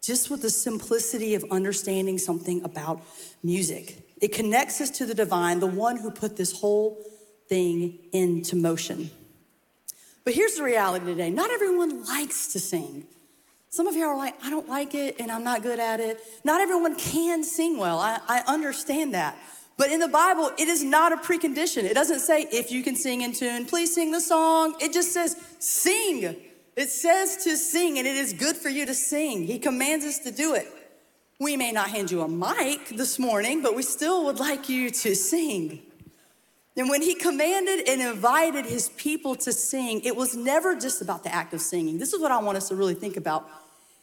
just 0.00 0.30
with 0.30 0.42
the 0.42 0.50
simplicity 0.50 1.34
of 1.34 1.44
understanding 1.50 2.16
something 2.16 2.62
about 2.62 3.02
music. 3.42 4.08
It 4.22 4.32
connects 4.32 4.80
us 4.80 4.88
to 4.98 5.04
the 5.04 5.14
divine, 5.14 5.58
the 5.58 5.66
one 5.66 5.96
who 5.96 6.12
put 6.12 6.36
this 6.36 6.60
whole 6.60 7.04
thing 7.48 7.98
into 8.12 8.54
motion. 8.54 9.10
But 10.22 10.34
here's 10.34 10.54
the 10.54 10.62
reality 10.62 11.06
today 11.06 11.28
not 11.28 11.50
everyone 11.50 12.04
likes 12.04 12.52
to 12.52 12.60
sing. 12.60 13.08
Some 13.72 13.86
of 13.86 13.94
you 13.94 14.04
are 14.04 14.16
like, 14.16 14.34
I 14.44 14.50
don't 14.50 14.68
like 14.68 14.94
it 14.96 15.20
and 15.20 15.30
I'm 15.30 15.44
not 15.44 15.62
good 15.62 15.78
at 15.78 16.00
it. 16.00 16.20
Not 16.44 16.60
everyone 16.60 16.96
can 16.96 17.44
sing 17.44 17.78
well. 17.78 18.00
I, 18.00 18.18
I 18.28 18.42
understand 18.52 19.14
that. 19.14 19.38
But 19.76 19.92
in 19.92 20.00
the 20.00 20.08
Bible, 20.08 20.50
it 20.58 20.66
is 20.66 20.82
not 20.82 21.12
a 21.12 21.16
precondition. 21.16 21.84
It 21.84 21.94
doesn't 21.94 22.18
say, 22.18 22.48
if 22.50 22.72
you 22.72 22.82
can 22.82 22.96
sing 22.96 23.22
in 23.22 23.32
tune, 23.32 23.64
please 23.66 23.94
sing 23.94 24.10
the 24.10 24.20
song. 24.20 24.74
It 24.80 24.92
just 24.92 25.12
says, 25.12 25.36
sing. 25.60 26.36
It 26.76 26.90
says 26.90 27.44
to 27.44 27.56
sing, 27.56 27.98
and 27.98 28.06
it 28.06 28.16
is 28.16 28.32
good 28.32 28.56
for 28.56 28.68
you 28.68 28.84
to 28.86 28.94
sing. 28.94 29.44
He 29.44 29.58
commands 29.58 30.04
us 30.04 30.18
to 30.18 30.32
do 30.32 30.54
it. 30.54 30.66
We 31.38 31.56
may 31.56 31.72
not 31.72 31.88
hand 31.90 32.10
you 32.10 32.20
a 32.22 32.28
mic 32.28 32.88
this 32.88 33.18
morning, 33.18 33.62
but 33.62 33.74
we 33.74 33.82
still 33.82 34.26
would 34.26 34.38
like 34.38 34.68
you 34.68 34.90
to 34.90 35.14
sing. 35.14 35.80
And 36.80 36.88
when 36.88 37.02
he 37.02 37.14
commanded 37.14 37.86
and 37.86 38.00
invited 38.00 38.64
his 38.64 38.88
people 38.88 39.34
to 39.34 39.52
sing, 39.52 40.00
it 40.00 40.16
was 40.16 40.34
never 40.34 40.74
just 40.74 41.02
about 41.02 41.22
the 41.24 41.34
act 41.34 41.52
of 41.52 41.60
singing. 41.60 41.98
This 41.98 42.14
is 42.14 42.22
what 42.22 42.32
I 42.32 42.38
want 42.38 42.56
us 42.56 42.70
to 42.70 42.74
really 42.74 42.94
think 42.94 43.18
about. 43.18 43.46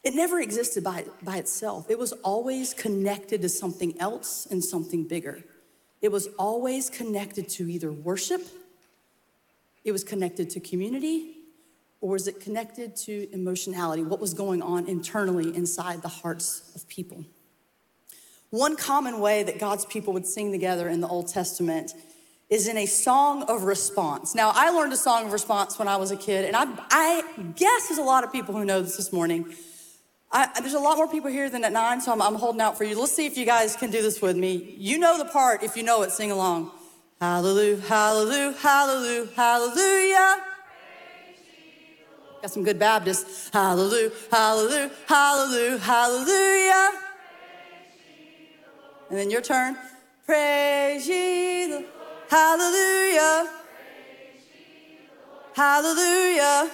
It 0.03 0.13
never 0.13 0.39
existed 0.39 0.83
by, 0.83 1.05
by 1.23 1.37
itself, 1.37 1.89
it 1.89 1.97
was 1.97 2.11
always 2.11 2.75
connected 2.75 3.41
to 3.41 3.49
something 3.49 3.99
else 3.99 4.45
and 4.51 4.63
something 4.63 5.05
bigger. 5.05 5.43
It 6.03 6.11
was 6.11 6.27
always 6.37 6.91
connected 6.91 7.49
to 7.49 7.67
either 7.67 7.91
worship, 7.91 8.41
it 9.83 9.91
was 9.91 10.03
connected 10.03 10.51
to 10.51 10.59
community, 10.59 11.33
or 11.99 12.11
was 12.11 12.27
it 12.27 12.39
connected 12.39 12.95
to 13.07 13.27
emotionality? 13.33 14.03
What 14.03 14.19
was 14.19 14.35
going 14.35 14.61
on 14.61 14.87
internally 14.87 15.55
inside 15.55 16.03
the 16.03 16.09
hearts 16.09 16.71
of 16.75 16.87
people? 16.87 17.25
One 18.51 18.75
common 18.75 19.19
way 19.19 19.41
that 19.41 19.57
God's 19.57 19.83
people 19.83 20.13
would 20.13 20.27
sing 20.27 20.51
together 20.51 20.87
in 20.87 21.01
the 21.01 21.07
Old 21.07 21.27
Testament 21.27 21.93
is 22.49 22.67
in 22.67 22.77
a 22.77 22.85
song 22.85 23.43
of 23.43 23.63
response. 23.63 24.33
Now, 24.33 24.51
I 24.53 24.69
learned 24.69 24.93
a 24.93 24.97
song 24.97 25.25
of 25.25 25.33
response 25.33 25.77
when 25.77 25.87
I 25.87 25.97
was 25.97 26.11
a 26.11 26.15
kid, 26.15 26.45
and 26.45 26.55
I, 26.55 26.65
I 26.89 27.23
guess 27.55 27.89
there's 27.89 27.99
a 27.99 28.03
lot 28.03 28.23
of 28.23 28.31
people 28.31 28.55
who 28.55 28.63
know 28.63 28.81
this 28.81 28.95
this 28.95 29.11
morning. 29.11 29.53
I, 30.31 30.49
there's 30.59 30.73
a 30.73 30.79
lot 30.79 30.97
more 30.97 31.07
people 31.09 31.29
here 31.29 31.49
than 31.49 31.65
at 31.65 31.73
nine, 31.73 31.99
so 31.99 32.11
I'm, 32.11 32.21
I'm 32.21 32.35
holding 32.35 32.61
out 32.61 32.77
for 32.77 32.85
you. 32.85 32.97
Let's 32.99 33.11
see 33.11 33.25
if 33.25 33.37
you 33.37 33.45
guys 33.45 33.75
can 33.75 33.91
do 33.91 34.01
this 34.01 34.21
with 34.21 34.37
me. 34.37 34.75
You 34.77 34.97
know 34.97 35.17
the 35.17 35.25
part. 35.25 35.63
If 35.63 35.75
you 35.75 35.83
know 35.83 36.03
it, 36.03 36.11
sing 36.11 36.31
along. 36.31 36.71
Hallelujah, 37.19 37.81
hallelujah, 37.81 38.53
hallelujah, 38.59 39.27
hallelujah. 39.35 40.43
Got 42.41 42.51
some 42.51 42.63
good 42.63 42.79
Baptists. 42.79 43.49
Hallelujah, 43.51 44.11
hallelujah, 44.31 44.91
hallelujah, 45.07 45.77
hallelujah. 45.79 46.91
And 49.09 49.17
then 49.17 49.31
your 49.31 49.41
turn. 49.41 49.77
Praise 50.25 51.07
ye 51.07 51.67
the 51.67 51.96
Hallelujah. 52.29 53.51
Hallelujah. 55.53 56.71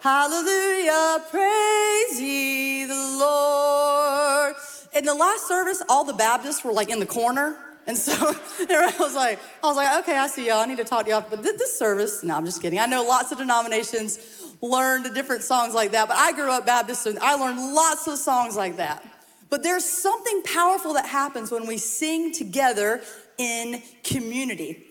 Hallelujah. 0.00 1.24
Praise 1.30 2.20
ye 2.20 2.84
the 2.84 3.16
Lord. 3.18 4.54
In 4.94 5.04
the 5.04 5.14
last 5.14 5.46
service, 5.48 5.82
all 5.88 6.04
the 6.04 6.12
Baptists 6.12 6.64
were 6.64 6.72
like 6.72 6.90
in 6.90 7.00
the 7.00 7.06
corner 7.06 7.56
and 7.86 7.96
so 7.96 8.12
I 8.70 8.94
was 8.98 9.14
like, 9.14 9.38
I 9.62 9.66
was 9.66 9.76
like, 9.76 10.02
okay, 10.02 10.18
I 10.18 10.26
see 10.26 10.48
y'all. 10.48 10.58
I 10.58 10.66
need 10.66 10.78
to 10.78 10.84
talk 10.84 11.04
to 11.04 11.10
y'all. 11.10 11.24
But 11.28 11.42
this 11.42 11.78
service, 11.78 12.22
no, 12.22 12.36
I'm 12.36 12.44
just 12.44 12.60
kidding. 12.60 12.78
I 12.78 12.86
know 12.86 13.04
lots 13.04 13.32
of 13.32 13.38
denominations 13.38 14.18
learned 14.60 15.14
different 15.14 15.42
songs 15.42 15.74
like 15.74 15.92
that, 15.92 16.08
but 16.08 16.16
I 16.16 16.32
grew 16.32 16.50
up 16.50 16.66
Baptist 16.66 17.06
and 17.06 17.18
I 17.20 17.34
learned 17.34 17.74
lots 17.74 18.06
of 18.08 18.18
songs 18.18 18.56
like 18.56 18.76
that. 18.78 19.04
But 19.48 19.62
there's 19.62 19.84
something 19.84 20.42
powerful 20.42 20.94
that 20.94 21.06
happens 21.06 21.52
when 21.52 21.66
we 21.66 21.78
sing 21.78 22.32
together 22.32 23.00
in 23.38 23.82
community. 24.04 24.84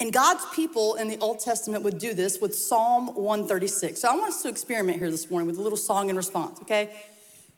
And 0.00 0.12
God's 0.12 0.44
people 0.54 0.94
in 0.94 1.08
the 1.08 1.18
Old 1.18 1.40
Testament 1.40 1.84
would 1.84 1.98
do 1.98 2.14
this 2.14 2.40
with 2.40 2.54
Psalm 2.54 3.14
136. 3.14 4.00
So 4.00 4.08
I 4.08 4.14
want 4.16 4.28
us 4.28 4.42
to 4.42 4.48
experiment 4.48 4.98
here 4.98 5.10
this 5.10 5.30
morning 5.30 5.46
with 5.46 5.58
a 5.58 5.62
little 5.62 5.76
song 5.76 6.08
and 6.08 6.16
response, 6.16 6.60
okay? 6.62 6.90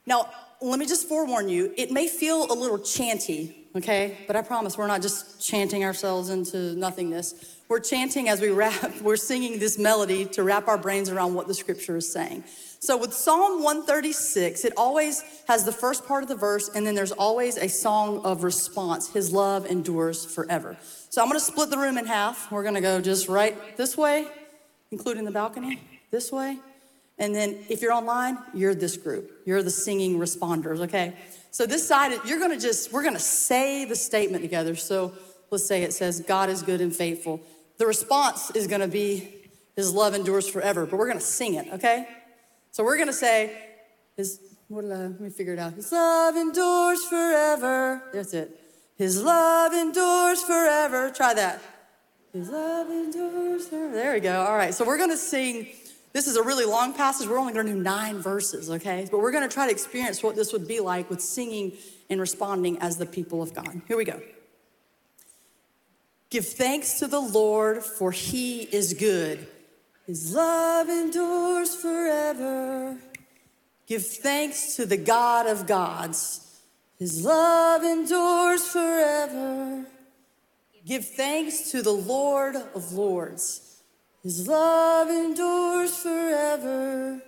Now, 0.07 0.29
let 0.61 0.79
me 0.79 0.87
just 0.87 1.09
forewarn 1.09 1.49
you, 1.49 1.73
it 1.76 1.91
may 1.91 2.09
feel 2.09 2.50
a 2.50 2.55
little 2.55 2.79
chanty 2.79 3.62
okay? 3.76 4.19
But 4.26 4.37
I 4.37 4.43
promise 4.43 4.76
we're 4.76 4.87
not 4.87 5.02
just 5.02 5.41
chanting 5.41 5.85
ourselves 5.85 6.31
into 6.31 6.75
nothingness. 6.75 7.59
We're 7.69 7.81
chanting 7.81 8.29
as 8.29 8.41
we 8.41 8.50
rap, 8.50 9.00
we're 9.02 9.17
singing 9.17 9.59
this 9.59 9.79
melody 9.79 10.25
to 10.26 10.43
wrap 10.43 10.69
our 10.69 10.79
brains 10.79 11.09
around 11.09 11.35
what 11.35 11.49
the 11.49 11.55
scripture 11.55 11.97
is 11.97 12.12
saying. 12.12 12.45
So 12.82 12.96
with 12.96 13.14
Psalm 13.14 13.62
136, 13.62 14.64
it 14.64 14.72
always 14.76 15.22
has 15.46 15.64
the 15.64 15.70
first 15.70 16.04
part 16.04 16.24
of 16.24 16.28
the 16.28 16.34
verse, 16.34 16.68
and 16.68 16.84
then 16.84 16.96
there's 16.96 17.12
always 17.12 17.56
a 17.56 17.68
song 17.68 18.22
of 18.24 18.42
response. 18.42 19.12
His 19.12 19.30
love 19.30 19.66
endures 19.66 20.24
forever. 20.24 20.76
So 21.08 21.22
I'm 21.22 21.28
gonna 21.28 21.38
split 21.38 21.70
the 21.70 21.78
room 21.78 21.96
in 21.96 22.06
half. 22.06 22.50
We're 22.50 22.64
gonna 22.64 22.80
go 22.80 23.00
just 23.00 23.28
right 23.28 23.76
this 23.76 23.96
way, 23.96 24.26
including 24.90 25.24
the 25.24 25.30
balcony, 25.30 25.80
this 26.10 26.32
way. 26.32 26.58
And 27.18 27.32
then 27.32 27.56
if 27.68 27.82
you're 27.82 27.92
online, 27.92 28.36
you're 28.52 28.74
this 28.74 28.96
group. 28.96 29.30
You're 29.46 29.62
the 29.62 29.70
singing 29.70 30.18
responders, 30.18 30.80
okay? 30.80 31.14
So 31.52 31.66
this 31.66 31.86
side, 31.86 32.18
you're 32.26 32.40
gonna 32.40 32.58
just, 32.58 32.92
we're 32.92 33.04
gonna 33.04 33.20
say 33.20 33.84
the 33.84 33.94
statement 33.94 34.42
together. 34.42 34.74
So 34.74 35.12
let's 35.52 35.64
say 35.64 35.84
it 35.84 35.92
says, 35.92 36.18
God 36.18 36.50
is 36.50 36.64
good 36.64 36.80
and 36.80 36.92
faithful. 36.92 37.42
The 37.78 37.86
response 37.86 38.50
is 38.56 38.66
gonna 38.66 38.88
be, 38.88 39.28
His 39.76 39.94
love 39.94 40.16
endures 40.16 40.48
forever, 40.48 40.84
but 40.84 40.96
we're 40.96 41.06
gonna 41.06 41.20
sing 41.20 41.54
it, 41.54 41.68
okay? 41.74 42.08
So 42.73 42.83
we're 42.85 42.97
gonna 42.97 43.12
say, 43.12 43.55
His, 44.17 44.41
what 44.69 44.87
I, 44.87 44.88
let 44.88 45.21
me 45.21 45.29
figure 45.29 45.52
it 45.52 45.59
out. 45.59 45.75
His 45.75 45.93
love 45.93 46.37
endures 46.37 47.05
forever. 47.05 48.02
That's 48.12 48.33
it. 48.33 48.59
His 48.97 49.23
love 49.23 49.75
endures 49.75 50.43
forever. 50.43 51.11
Try 51.11 51.35
that. 51.35 51.61
His 52.33 52.49
love 52.49 52.88
endures 52.88 53.69
forever. 53.69 53.93
There 53.93 54.14
we 54.14 54.21
go. 54.21 54.41
All 54.41 54.57
right, 54.57 54.73
so 54.73 54.87
we're 54.87 54.97
gonna 54.97 55.19
sing. 55.19 55.69
This 56.14 56.26
is 56.26 56.37
a 56.37 56.43
really 56.43 56.64
long 56.64 56.95
passage. 56.95 57.29
We're 57.29 57.38
only 57.38 57.52
gonna 57.52 57.73
do 57.73 57.79
nine 57.79 58.19
verses, 58.21 58.71
okay? 58.71 59.07
But 59.11 59.21
we're 59.21 59.33
gonna 59.33 59.49
try 59.49 59.67
to 59.67 59.73
experience 59.73 60.23
what 60.23 60.35
this 60.35 60.52
would 60.55 60.67
be 60.67 60.81
like 60.81 61.11
with 61.11 61.21
singing 61.21 61.73
and 62.09 62.21
responding 62.21 62.79
as 62.79 62.97
the 62.97 63.07
people 63.07 63.43
of 63.43 63.55
God. 63.55 63.83
Here 63.87 63.99
we 63.99 64.07
go. 64.07 64.21
Give 66.31 66.47
thanks 66.47 67.00
to 67.00 67.07
the 67.07 67.21
Lord, 67.21 67.85
for 67.85 68.12
he 68.12 68.62
is 68.62 68.95
good. 68.95 69.47
His 70.06 70.35
love 70.35 70.88
endures 70.88 71.75
forever. 71.75 72.99
Give 73.87 74.04
thanks 74.04 74.76
to 74.76 74.87
the 74.87 74.97
God 74.97 75.47
of 75.47 75.66
gods. 75.66 76.61
His 76.99 77.25
love 77.25 77.85
endures 77.85 78.66
forever. 78.66 79.87
Give 80.85 81.06
thanks 81.06 81.71
to 81.71 81.82
the 81.82 81.92
Lord 81.92 82.56
of 82.56 82.92
lords. 82.92 83.82
His 84.23 84.49
love 84.49 85.09
endures 85.09 85.97
forever. 85.97 87.23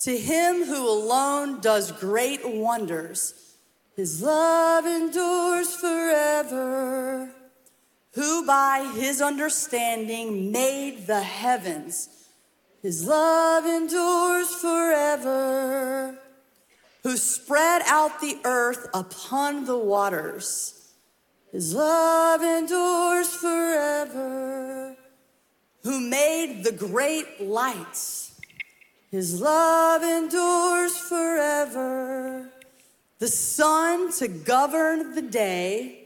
To 0.00 0.18
him 0.18 0.64
who 0.64 0.88
alone 0.88 1.60
does 1.60 1.92
great 1.92 2.40
wonders, 2.44 3.56
his 3.96 4.22
love 4.22 4.86
endures 4.86 5.74
forever 5.76 7.32
who 8.14 8.46
by 8.46 8.92
his 8.94 9.22
understanding 9.22 10.52
made 10.52 11.06
the 11.06 11.22
heavens. 11.22 12.08
His 12.82 13.06
love 13.06 13.64
endures 13.64 14.54
forever. 14.56 16.18
Who 17.02 17.16
spread 17.16 17.82
out 17.86 18.20
the 18.20 18.38
earth 18.44 18.86
upon 18.92 19.64
the 19.64 19.78
waters. 19.78 20.90
His 21.50 21.74
love 21.74 22.42
endures 22.42 23.34
forever. 23.34 24.96
Who 25.82 26.00
made 26.00 26.64
the 26.64 26.72
great 26.72 27.40
lights. 27.40 28.40
His 29.10 29.40
love 29.40 30.02
endures 30.02 30.96
forever. 30.96 32.50
The 33.18 33.28
sun 33.28 34.12
to 34.14 34.28
govern 34.28 35.14
the 35.14 35.22
day 35.22 36.01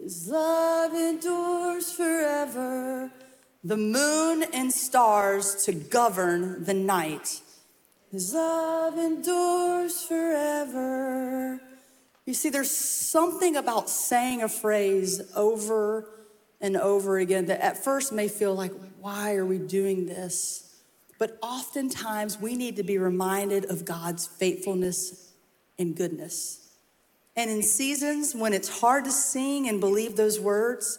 his 0.00 0.28
love 0.28 0.94
endures 0.94 1.92
forever. 1.92 3.10
The 3.64 3.76
moon 3.76 4.44
and 4.52 4.72
stars 4.72 5.64
to 5.64 5.72
govern 5.72 6.64
the 6.64 6.74
night. 6.74 7.40
His 8.10 8.32
love 8.32 8.96
endures 8.96 10.02
forever. 10.02 11.60
You 12.24 12.34
see, 12.34 12.48
there's 12.48 12.70
something 12.70 13.56
about 13.56 13.90
saying 13.90 14.42
a 14.42 14.48
phrase 14.48 15.20
over 15.34 16.08
and 16.60 16.76
over 16.76 17.18
again 17.18 17.46
that 17.46 17.60
at 17.60 17.82
first 17.82 18.12
may 18.12 18.28
feel 18.28 18.54
like, 18.54 18.72
why 19.00 19.34
are 19.34 19.46
we 19.46 19.58
doing 19.58 20.06
this? 20.06 20.80
But 21.18 21.38
oftentimes 21.42 22.38
we 22.38 22.54
need 22.54 22.76
to 22.76 22.82
be 22.82 22.98
reminded 22.98 23.64
of 23.66 23.84
God's 23.84 24.26
faithfulness 24.26 25.32
and 25.78 25.96
goodness. 25.96 26.67
And 27.38 27.52
in 27.52 27.62
seasons 27.62 28.34
when 28.34 28.52
it's 28.52 28.80
hard 28.80 29.04
to 29.04 29.12
sing 29.12 29.68
and 29.68 29.78
believe 29.78 30.16
those 30.16 30.40
words, 30.40 30.98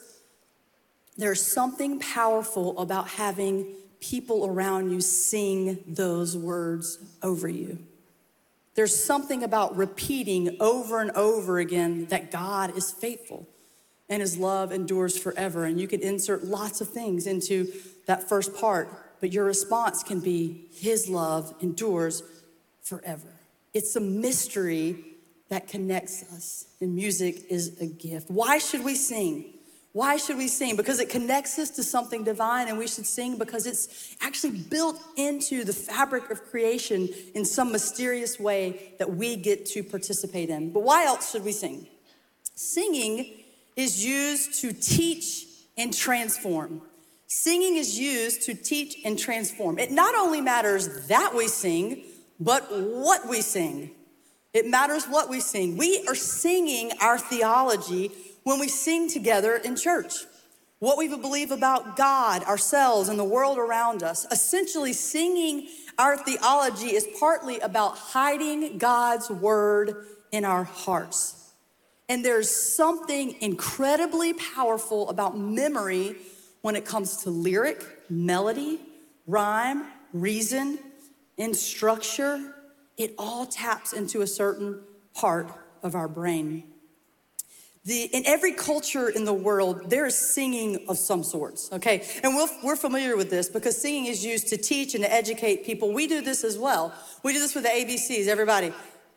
there's 1.17 1.45
something 1.45 1.99
powerful 1.99 2.79
about 2.79 3.09
having 3.09 3.75
people 3.99 4.45
around 4.45 4.89
you 4.89 5.01
sing 5.01 5.83
those 5.85 6.37
words 6.37 6.97
over 7.21 7.49
you. 7.49 7.77
There's 8.75 8.95
something 8.95 9.43
about 9.43 9.75
repeating 9.75 10.55
over 10.61 11.01
and 11.01 11.11
over 11.11 11.59
again 11.59 12.05
that 12.05 12.31
God 12.31 12.77
is 12.77 12.89
faithful 12.89 13.45
and 14.07 14.21
his 14.21 14.37
love 14.37 14.71
endures 14.71 15.17
forever. 15.17 15.65
And 15.65 15.77
you 15.77 15.89
could 15.89 15.99
insert 15.99 16.45
lots 16.45 16.79
of 16.79 16.87
things 16.87 17.27
into 17.27 17.67
that 18.05 18.29
first 18.29 18.55
part, 18.55 19.19
but 19.19 19.33
your 19.33 19.43
response 19.43 20.03
can 20.03 20.21
be 20.21 20.69
his 20.71 21.09
love 21.09 21.53
endures 21.59 22.23
forever. 22.81 23.27
It's 23.73 23.97
a 23.97 23.99
mystery 23.99 25.08
that 25.49 25.67
connects 25.67 26.23
us, 26.31 26.65
and 26.79 26.95
music 26.95 27.45
is 27.49 27.79
a 27.81 27.87
gift. 27.87 28.29
Why 28.29 28.59
should 28.59 28.83
we 28.83 28.95
sing? 28.95 29.53
Why 29.91 30.17
should 30.17 30.37
we 30.37 30.47
sing? 30.47 30.75
Because 30.75 30.99
it 30.99 31.09
connects 31.09 31.57
us 31.57 31.71
to 31.71 31.83
something 31.83 32.23
divine, 32.23 32.67
and 32.67 32.77
we 32.77 32.87
should 32.87 33.07
sing 33.07 33.37
because 33.37 33.65
it's 33.65 34.15
actually 34.21 34.59
built 34.59 35.01
into 35.17 35.63
the 35.63 35.73
fabric 35.73 36.29
of 36.29 36.43
creation 36.43 37.09
in 37.33 37.43
some 37.43 37.71
mysterious 37.71 38.39
way 38.39 38.93
that 38.99 39.15
we 39.15 39.35
get 39.35 39.65
to 39.67 39.83
participate 39.83 40.49
in. 40.49 40.71
But 40.71 40.83
why 40.83 41.05
else 41.05 41.31
should 41.31 41.43
we 41.43 41.51
sing? 41.51 41.87
Singing 42.53 43.43
is 43.75 44.05
used 44.05 44.61
to 44.61 44.73
teach 44.73 45.45
and 45.75 45.91
transform. 45.91 46.83
Singing 47.25 47.75
is 47.75 47.97
used 47.97 48.43
to 48.43 48.53
teach 48.53 48.97
and 49.05 49.17
transform. 49.17 49.79
It 49.79 49.91
not 49.91 50.13
only 50.13 50.41
matters 50.41 51.07
that 51.07 51.33
we 51.35 51.47
sing, 51.47 52.03
but 52.39 52.67
what 52.71 53.27
we 53.27 53.41
sing. 53.41 53.91
It 54.53 54.67
matters 54.67 55.05
what 55.05 55.29
we 55.29 55.39
sing. 55.39 55.77
We 55.77 56.05
are 56.07 56.15
singing 56.15 56.91
our 57.01 57.19
theology 57.19 58.11
when 58.43 58.59
we 58.59 58.67
sing 58.67 59.09
together 59.09 59.55
in 59.55 59.75
church. 59.75 60.13
What 60.79 60.97
we 60.97 61.07
believe 61.09 61.51
about 61.51 61.97
God, 61.97 62.43
ourselves, 62.43 63.09
and 63.09 63.19
the 63.19 63.23
world 63.23 63.57
around 63.57 64.01
us. 64.01 64.25
Essentially, 64.31 64.93
singing 64.93 65.67
our 65.97 66.17
theology 66.17 66.95
is 66.95 67.05
partly 67.19 67.59
about 67.59 67.97
hiding 67.97 68.77
God's 68.77 69.29
word 69.29 70.05
in 70.31 70.45
our 70.45 70.63
hearts. 70.63 71.51
And 72.07 72.25
there's 72.25 72.49
something 72.49 73.35
incredibly 73.41 74.33
powerful 74.33 75.09
about 75.09 75.37
memory 75.37 76.15
when 76.61 76.75
it 76.75 76.85
comes 76.85 77.17
to 77.17 77.29
lyric, 77.29 77.85
melody, 78.09 78.79
rhyme, 79.27 79.85
reason, 80.11 80.79
and 81.37 81.55
structure 81.55 82.55
it 82.99 83.15
all 83.17 83.47
taps 83.47 83.93
into 83.93 84.21
a 84.21 84.27
certain 84.27 84.81
part 85.15 85.51
of 85.81 85.95
our 85.95 86.07
brain. 86.07 86.65
The, 87.85 88.03
in 88.03 88.23
every 88.25 88.51
culture 88.51 89.09
in 89.09 89.23
the 89.23 89.33
world, 89.33 89.89
there 89.89 90.05
is 90.05 90.15
singing 90.15 90.85
of 90.89 90.97
some 90.97 91.23
sorts, 91.23 91.71
okay? 91.71 92.05
And 92.21 92.35
we 92.35 92.45
we 92.61 92.69
are 92.69 92.75
familiar 92.75 93.15
with 93.15 93.29
this 93.29 93.49
because 93.49 93.81
singing 93.81 94.05
is 94.05 94.23
used 94.23 94.49
to 94.49 94.57
teach 94.57 94.93
and 94.95 95.03
to 95.03 95.11
educate 95.11 95.65
people. 95.65 95.93
We 95.93 96.05
do 96.05 96.21
this 96.21 96.43
as 96.43 96.57
well. 96.57 96.93
We 97.23 97.33
do 97.33 97.39
this 97.39 97.55
with 97.55 97.63
the 97.63 97.69
ABCs, 97.69 98.27
everybody. 98.27 98.73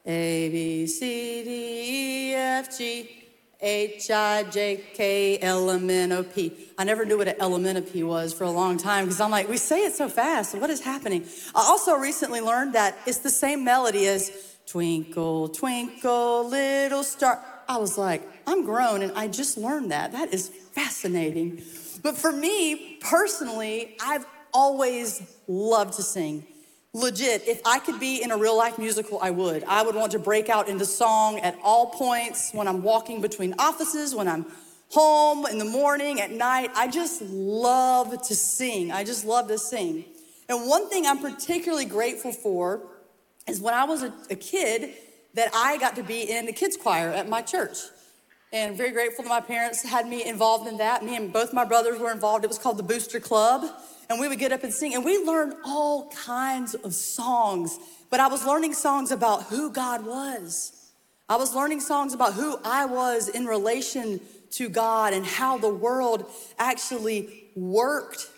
A, 0.06 0.48
B, 0.48 0.86
C, 0.86 1.44
D, 1.44 1.50
E, 1.50 2.34
F, 2.34 2.78
G, 2.78 3.21
H 3.62 4.10
I 4.10 4.42
J 4.42 4.82
K 4.94 5.38
L 5.40 5.70
M 5.70 5.88
N 5.88 6.10
O 6.12 6.24
P. 6.24 6.52
I 6.76 6.84
never 6.84 7.04
knew 7.04 7.16
what 7.16 7.28
an 7.28 7.36
L 7.38 7.54
M 7.54 7.64
N 7.64 7.76
O 7.76 7.80
P 7.80 8.02
was 8.02 8.32
for 8.32 8.44
a 8.44 8.50
long 8.50 8.76
time 8.76 9.04
because 9.04 9.20
I'm 9.20 9.30
like, 9.30 9.48
we 9.48 9.56
say 9.56 9.84
it 9.84 9.94
so 9.94 10.08
fast. 10.08 10.54
What 10.56 10.68
is 10.68 10.80
happening? 10.80 11.24
I 11.54 11.60
also 11.60 11.94
recently 11.94 12.40
learned 12.40 12.74
that 12.74 12.98
it's 13.06 13.18
the 13.18 13.30
same 13.30 13.64
melody 13.64 14.06
as 14.08 14.56
Twinkle, 14.66 15.48
Twinkle, 15.48 16.48
Little 16.48 17.04
Star. 17.04 17.42
I 17.68 17.76
was 17.78 17.96
like, 17.96 18.28
I'm 18.46 18.64
grown 18.64 19.02
and 19.02 19.12
I 19.16 19.28
just 19.28 19.56
learned 19.56 19.92
that. 19.92 20.12
That 20.12 20.34
is 20.34 20.48
fascinating. 20.48 21.62
But 22.02 22.16
for 22.16 22.32
me 22.32 22.98
personally, 23.00 23.96
I've 24.02 24.26
always 24.52 25.22
loved 25.46 25.94
to 25.94 26.02
sing 26.02 26.46
legit, 26.94 27.46
if 27.48 27.60
I 27.64 27.78
could 27.78 27.98
be 27.98 28.22
in 28.22 28.30
a 28.30 28.36
real 28.36 28.56
life 28.56 28.78
musical, 28.78 29.18
I 29.22 29.30
would. 29.30 29.64
I 29.64 29.82
would 29.82 29.94
want 29.94 30.12
to 30.12 30.18
break 30.18 30.48
out 30.48 30.68
into 30.68 30.84
song 30.84 31.38
at 31.40 31.58
all 31.62 31.86
points 31.86 32.52
when 32.52 32.68
I'm 32.68 32.82
walking 32.82 33.20
between 33.20 33.54
offices, 33.58 34.14
when 34.14 34.28
I'm 34.28 34.46
home 34.90 35.46
in 35.46 35.58
the 35.58 35.64
morning, 35.64 36.20
at 36.20 36.30
night. 36.30 36.70
I 36.74 36.88
just 36.88 37.22
love 37.22 38.22
to 38.28 38.34
sing. 38.34 38.92
I 38.92 39.04
just 39.04 39.24
love 39.24 39.48
to 39.48 39.58
sing. 39.58 40.04
And 40.48 40.68
one 40.68 40.90
thing 40.90 41.06
I'm 41.06 41.18
particularly 41.18 41.86
grateful 41.86 42.32
for 42.32 42.82
is 43.48 43.60
when 43.60 43.72
I 43.72 43.84
was 43.84 44.02
a, 44.02 44.12
a 44.30 44.36
kid 44.36 44.90
that 45.34 45.50
I 45.54 45.78
got 45.78 45.96
to 45.96 46.02
be 46.02 46.30
in 46.30 46.44
the 46.44 46.52
kids 46.52 46.76
choir 46.76 47.08
at 47.08 47.26
my 47.26 47.40
church. 47.40 47.78
And 48.52 48.76
very 48.76 48.90
grateful 48.90 49.24
that 49.24 49.30
my 49.30 49.40
parents 49.40 49.82
had 49.82 50.06
me 50.06 50.24
involved 50.24 50.68
in 50.68 50.76
that. 50.76 51.04
Me 51.04 51.16
and 51.16 51.32
both 51.32 51.52
my 51.52 51.64
brothers 51.64 51.98
were 51.98 52.12
involved. 52.12 52.44
It 52.44 52.48
was 52.48 52.58
called 52.58 52.76
the 52.76 52.82
Booster 52.82 53.18
Club, 53.18 53.64
and 54.10 54.20
we 54.20 54.28
would 54.28 54.38
get 54.38 54.52
up 54.52 54.62
and 54.62 54.72
sing, 54.72 54.94
and 54.94 55.04
we 55.04 55.18
learned 55.24 55.54
all 55.64 56.10
kinds 56.10 56.74
of 56.74 56.94
songs. 56.94 57.78
But 58.10 58.20
I 58.20 58.28
was 58.28 58.44
learning 58.44 58.74
songs 58.74 59.10
about 59.10 59.44
who 59.44 59.70
God 59.70 60.04
was. 60.04 60.90
I 61.28 61.36
was 61.36 61.54
learning 61.54 61.80
songs 61.80 62.12
about 62.12 62.34
who 62.34 62.58
I 62.62 62.84
was 62.84 63.28
in 63.28 63.46
relation 63.46 64.20
to 64.52 64.68
God 64.68 65.14
and 65.14 65.24
how 65.24 65.56
the 65.56 65.72
world 65.72 66.30
actually 66.58 67.46
worked. 67.56 68.28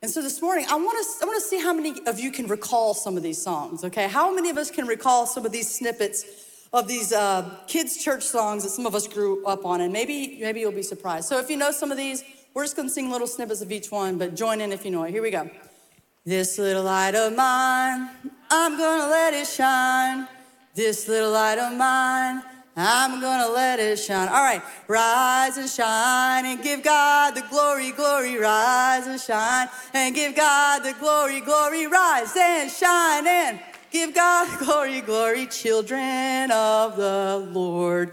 And 0.00 0.10
so 0.10 0.22
this 0.22 0.40
morning, 0.40 0.64
I 0.70 0.76
want 0.76 0.96
to 0.96 1.24
I 1.24 1.26
want 1.26 1.42
to 1.42 1.46
see 1.46 1.60
how 1.60 1.74
many 1.74 2.00
of 2.06 2.18
you 2.18 2.30
can 2.30 2.46
recall 2.46 2.94
some 2.94 3.18
of 3.18 3.22
these 3.22 3.42
songs. 3.42 3.84
Okay, 3.84 4.08
how 4.08 4.34
many 4.34 4.48
of 4.48 4.56
us 4.56 4.70
can 4.70 4.86
recall 4.86 5.26
some 5.26 5.44
of 5.44 5.52
these 5.52 5.70
snippets 5.70 6.24
of 6.72 6.88
these 6.88 7.12
uh, 7.12 7.48
kids' 7.66 8.02
church 8.02 8.22
songs 8.22 8.62
that 8.64 8.70
some 8.70 8.86
of 8.86 8.94
us 8.94 9.06
grew 9.08 9.44
up 9.46 9.64
on? 9.64 9.80
And 9.80 9.92
maybe 9.92 10.38
maybe 10.40 10.60
you'll 10.60 10.72
be 10.72 10.82
surprised. 10.82 11.28
So 11.28 11.38
if 11.38 11.50
you 11.50 11.56
know 11.56 11.70
some 11.70 11.90
of 11.90 11.96
these, 11.96 12.24
we're 12.54 12.64
just 12.64 12.76
to 12.76 12.88
sing 12.88 13.10
little 13.10 13.26
snippets 13.26 13.60
of 13.60 13.70
each 13.70 13.90
one, 13.90 14.18
but 14.18 14.34
join 14.34 14.60
in 14.60 14.72
if 14.72 14.84
you 14.84 14.90
know 14.90 15.04
it. 15.04 15.10
Here 15.10 15.22
we 15.22 15.30
go. 15.30 15.50
This 16.24 16.58
little 16.58 16.82
light 16.82 17.14
of 17.14 17.34
mine, 17.34 18.10
I'm 18.50 18.76
gonna 18.76 19.10
let 19.10 19.32
it 19.32 19.46
shine. 19.46 20.28
This 20.74 21.08
little 21.08 21.32
light 21.32 21.58
of 21.58 21.76
mine, 21.76 22.42
I'm 22.76 23.20
gonna 23.20 23.48
let 23.48 23.80
it 23.80 23.98
shine. 23.98 24.28
All 24.28 24.44
right, 24.44 24.62
rise 24.86 25.56
and 25.56 25.68
shine 25.68 26.46
and 26.46 26.62
give 26.62 26.82
God 26.82 27.34
the 27.34 27.42
glory, 27.50 27.90
glory, 27.92 28.38
rise 28.38 29.06
and 29.06 29.20
shine 29.20 29.68
and 29.94 30.14
give 30.14 30.36
God 30.36 30.84
the 30.84 30.94
glory, 31.00 31.40
glory, 31.40 31.86
rise 31.86 32.36
and 32.36 32.70
shine 32.70 33.26
and 33.26 33.58
give 33.90 34.14
God 34.14 34.58
glory, 34.58 35.00
glory, 35.00 35.46
children 35.46 36.50
of 36.50 36.96
the 36.96 37.48
Lord. 37.52 38.12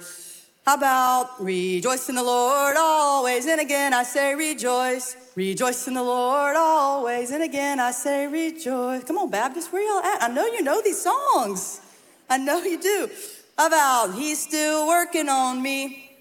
How 0.65 0.75
about 0.75 1.43
rejoice 1.43 2.09
in 2.09 2.15
the 2.15 2.23
Lord 2.23 2.75
always? 2.77 3.45
And 3.45 3.61
again 3.61 3.93
I 3.93 4.03
say 4.03 4.33
rejoice. 4.33 5.15
Rejoice 5.35 5.87
in 5.87 5.93
the 5.93 6.03
Lord 6.03 6.55
always. 6.55 7.29
And 7.31 7.43
again 7.43 7.79
I 7.79 7.91
say 7.91 8.25
rejoice. 8.25 9.03
Come 9.03 9.17
on, 9.17 9.29
Baptist, 9.29 9.71
where 9.71 9.83
y'all 9.83 10.03
at? 10.03 10.23
I 10.23 10.33
know 10.33 10.45
you 10.45 10.63
know 10.63 10.81
these 10.81 11.01
songs. 11.01 11.81
I 12.29 12.37
know 12.37 12.63
you 12.63 12.81
do. 12.81 13.09
About 13.57 14.15
he's 14.15 14.41
still 14.41 14.87
working 14.87 15.29
on 15.29 15.61
me 15.61 16.17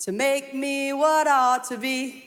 to 0.00 0.12
make 0.12 0.54
me 0.54 0.92
what 0.92 1.26
I 1.26 1.54
ought 1.54 1.64
to 1.64 1.78
be. 1.78 2.25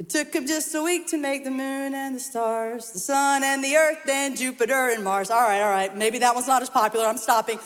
It 0.00 0.08
took 0.08 0.34
him 0.34 0.46
just 0.46 0.74
a 0.74 0.82
week 0.82 1.08
to 1.08 1.18
make 1.18 1.44
the 1.44 1.50
moon 1.50 1.94
and 1.94 2.16
the 2.16 2.20
stars, 2.20 2.90
the 2.90 2.98
sun 2.98 3.44
and 3.44 3.62
the 3.62 3.76
earth, 3.76 4.08
and 4.08 4.34
Jupiter 4.34 4.88
and 4.88 5.04
Mars. 5.04 5.30
All 5.30 5.42
right, 5.42 5.60
all 5.60 5.68
right. 5.68 5.94
Maybe 5.94 6.18
that 6.20 6.34
one's 6.34 6.48
not 6.48 6.62
as 6.62 6.70
popular. 6.70 7.04
I'm 7.04 7.18
stopping. 7.18 7.58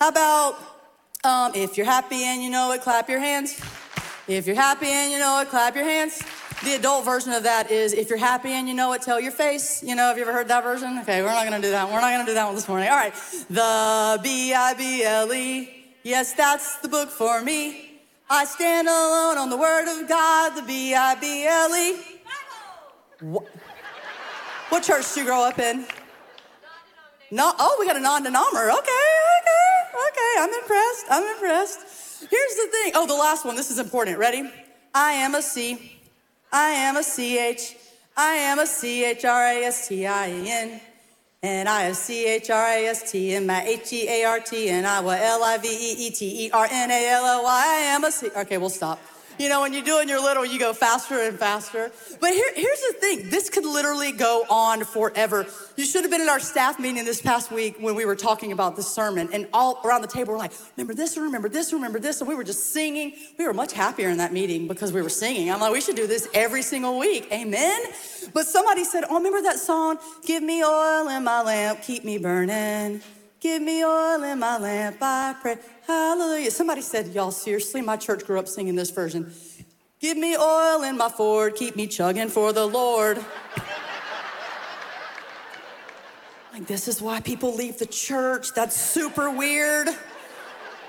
How 0.00 0.08
about 0.08 0.56
um, 1.24 1.52
if 1.54 1.76
you're 1.76 1.84
happy 1.84 2.24
and 2.24 2.42
you 2.42 2.48
know 2.48 2.72
it, 2.72 2.80
clap 2.80 3.10
your 3.10 3.18
hands. 3.18 3.60
If 4.26 4.46
you're 4.46 4.56
happy 4.56 4.86
and 4.86 5.12
you 5.12 5.18
know 5.18 5.38
it, 5.42 5.50
clap 5.50 5.74
your 5.74 5.84
hands. 5.84 6.22
The 6.64 6.76
adult 6.76 7.04
version 7.04 7.32
of 7.34 7.42
that 7.42 7.70
is 7.70 7.92
if 7.92 8.08
you're 8.08 8.16
happy 8.16 8.52
and 8.52 8.66
you 8.66 8.72
know 8.72 8.94
it, 8.94 9.02
tell 9.02 9.20
your 9.20 9.32
face. 9.32 9.82
You 9.82 9.94
know, 9.94 10.04
have 10.04 10.16
you 10.16 10.22
ever 10.22 10.32
heard 10.32 10.48
that 10.48 10.64
version? 10.64 11.00
Okay, 11.00 11.20
we're 11.20 11.28
not 11.28 11.44
gonna 11.44 11.60
do 11.60 11.70
that. 11.70 11.86
We're 11.86 12.00
not 12.00 12.12
gonna 12.12 12.24
do 12.24 12.32
that 12.32 12.46
one 12.46 12.54
this 12.54 12.66
morning. 12.66 12.88
All 12.88 12.96
right. 12.96 13.12
The 13.50 14.20
B 14.22 14.54
I 14.54 14.72
B 14.72 15.04
L 15.04 15.30
E. 15.34 15.68
Yes, 16.02 16.32
that's 16.32 16.78
the 16.78 16.88
book 16.88 17.10
for 17.10 17.42
me. 17.42 17.93
I 18.28 18.44
stand 18.44 18.88
alone 18.88 19.38
on 19.38 19.48
the 19.50 19.56
word 19.56 19.88
of 19.88 20.08
God, 20.08 20.56
the 20.56 20.62
B 20.62 20.94
I 20.94 21.14
B 21.14 21.46
L 21.46 21.72
E. 21.74 21.96
What, 24.70 24.82
church 24.82 25.14
did 25.14 25.20
you 25.20 25.26
grow 25.26 25.44
up 25.44 25.58
in? 25.58 25.86
No, 27.30 27.52
oh, 27.58 27.76
we 27.78 27.86
got 27.86 27.96
a 27.96 28.00
non-denominator. 28.00 28.70
Okay, 28.70 28.80
okay, 28.80 29.84
okay. 30.08 30.34
I'm 30.38 30.52
impressed. 30.52 31.06
I'm 31.10 31.24
impressed. 31.34 32.26
Here's 32.30 32.56
the 32.56 32.68
thing. 32.70 32.92
Oh, 32.94 33.06
the 33.06 33.14
last 33.14 33.44
one. 33.44 33.56
This 33.56 33.70
is 33.70 33.78
important. 33.78 34.18
Ready? 34.18 34.50
I 34.94 35.12
am 35.12 35.34
a 35.34 35.42
C. 35.42 35.98
I 36.52 36.70
am 36.70 36.96
a 36.96 37.02
C 37.02 37.38
H. 37.38 37.76
I 38.16 38.34
am 38.34 38.60
a 38.60 38.66
C-H-R-A-S-T-I-E-N. 38.66 40.80
And 41.44 41.68
I 41.68 41.82
have 41.82 41.96
C-H-R-A-S-T 41.96 43.34
in 43.34 43.44
my 43.44 43.62
H-E-A-R-T 43.64 44.70
and 44.70 44.86
I 44.86 45.00
will 45.00 45.10
L-I-V-E-E-T-E-R-N-A-L-O-Y. 45.10 47.44
I 47.44 47.94
am 47.94 48.04
a 48.04 48.10
C. 48.10 48.30
Okay, 48.34 48.56
we'll 48.56 48.70
stop. 48.70 48.98
You 49.38 49.48
know, 49.48 49.62
when 49.62 49.72
you're 49.72 49.82
doing 49.84 50.08
your 50.08 50.20
little, 50.20 50.44
you 50.46 50.58
go 50.58 50.72
faster 50.72 51.20
and 51.20 51.38
faster. 51.38 51.90
But 52.20 52.30
here, 52.30 52.50
here's 52.54 52.80
the 52.80 52.94
thing 53.00 53.30
this 53.30 53.50
could 53.50 53.64
literally 53.64 54.12
go 54.12 54.44
on 54.48 54.84
forever. 54.84 55.46
You 55.76 55.84
should 55.84 56.02
have 56.02 56.10
been 56.10 56.20
at 56.20 56.28
our 56.28 56.40
staff 56.40 56.78
meeting 56.78 57.04
this 57.04 57.20
past 57.20 57.50
week 57.50 57.76
when 57.80 57.94
we 57.94 58.04
were 58.04 58.14
talking 58.14 58.52
about 58.52 58.76
this 58.76 58.86
sermon, 58.86 59.28
and 59.32 59.48
all 59.52 59.80
around 59.84 60.02
the 60.02 60.08
table, 60.08 60.34
we're 60.34 60.38
like, 60.38 60.52
remember 60.76 60.94
this, 60.94 61.16
remember 61.16 61.48
this, 61.48 61.72
remember 61.72 61.98
this. 61.98 62.20
And 62.20 62.28
we 62.28 62.34
were 62.34 62.44
just 62.44 62.72
singing. 62.72 63.14
We 63.38 63.46
were 63.46 63.54
much 63.54 63.72
happier 63.72 64.08
in 64.08 64.18
that 64.18 64.32
meeting 64.32 64.68
because 64.68 64.92
we 64.92 65.02
were 65.02 65.08
singing. 65.08 65.50
I'm 65.50 65.60
like, 65.60 65.72
we 65.72 65.80
should 65.80 65.96
do 65.96 66.06
this 66.06 66.28
every 66.32 66.62
single 66.62 66.98
week. 66.98 67.28
Amen. 67.32 67.80
But 68.32 68.46
somebody 68.46 68.84
said, 68.84 69.04
oh, 69.08 69.16
remember 69.16 69.42
that 69.42 69.58
song? 69.58 69.98
Give 70.24 70.42
me 70.42 70.64
oil 70.64 71.08
in 71.08 71.24
my 71.24 71.42
lamp, 71.42 71.82
keep 71.82 72.04
me 72.04 72.18
burning. 72.18 73.02
Give 73.44 73.60
me 73.60 73.84
oil 73.84 74.22
in 74.22 74.38
my 74.38 74.56
lamp, 74.56 74.96
I 75.02 75.36
pray. 75.38 75.58
Hallelujah. 75.86 76.50
Somebody 76.50 76.80
said, 76.80 77.08
Y'all, 77.08 77.30
seriously, 77.30 77.82
my 77.82 77.98
church 77.98 78.24
grew 78.24 78.38
up 78.38 78.48
singing 78.48 78.74
this 78.74 78.88
version. 78.88 79.30
Give 80.00 80.16
me 80.16 80.34
oil 80.34 80.82
in 80.82 80.96
my 80.96 81.10
Ford, 81.10 81.54
keep 81.54 81.76
me 81.76 81.86
chugging 81.86 82.30
for 82.30 82.54
the 82.54 82.66
Lord. 82.66 83.18
like, 86.54 86.66
this 86.66 86.88
is 86.88 87.02
why 87.02 87.20
people 87.20 87.54
leave 87.54 87.78
the 87.78 87.84
church. 87.84 88.54
That's 88.54 88.74
super 88.74 89.28
weird. 89.30 89.88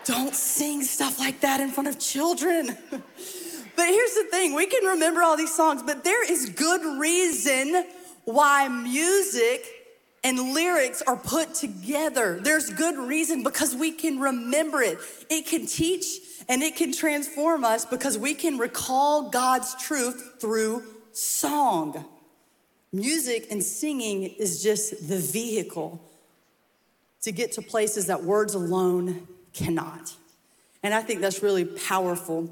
Don't 0.06 0.34
sing 0.34 0.82
stuff 0.84 1.20
like 1.20 1.41
that 1.41 1.60
in 1.60 1.72
front 1.72 1.89
of 1.89 2.00
children. 2.00 2.68
but 2.89 3.86
here's 3.86 4.13
the 4.13 4.28
thing 4.32 4.56
we 4.56 4.65
can 4.65 4.86
remember 4.86 5.24
all 5.24 5.36
these 5.36 5.54
songs, 5.54 5.84
but 5.84 6.06
there 6.06 6.24
is 6.32 6.52
good 6.52 7.02
reason 7.02 7.84
why 8.24 8.70
music 8.70 9.75
and 10.26 10.56
lyrics 10.56 11.04
are 11.04 11.16
put 11.16 11.54
together. 11.54 12.40
There's 12.42 12.72
good 12.72 12.98
reason 12.98 13.44
because 13.44 13.76
we 13.76 13.92
can 13.92 14.20
remember 14.20 14.82
it. 14.82 14.98
It 15.30 15.46
can 15.46 15.68
teach 15.68 16.06
and 16.50 16.64
it 16.64 16.76
can 16.76 16.92
transform 16.92 17.64
us 17.64 17.86
because 17.86 18.18
we 18.18 18.34
can 18.34 18.58
recall 18.58 19.30
God's 19.30 19.76
truth 19.76 20.38
through 20.42 20.82
song. 21.12 22.04
Music 22.92 23.46
and 23.52 23.64
singing 23.64 24.24
is 24.24 24.64
just 24.64 25.08
the 25.08 25.20
vehicle 25.20 26.02
to 27.22 27.32
get 27.32 27.52
to 27.52 27.62
places 27.62 28.08
that 28.08 28.24
words 28.24 28.56
alone 28.56 29.28
cannot. 29.54 30.12
And 30.82 30.92
I 30.92 31.04
think 31.04 31.22
that's 31.22 31.44
really 31.44 31.66
powerful. 31.66 32.50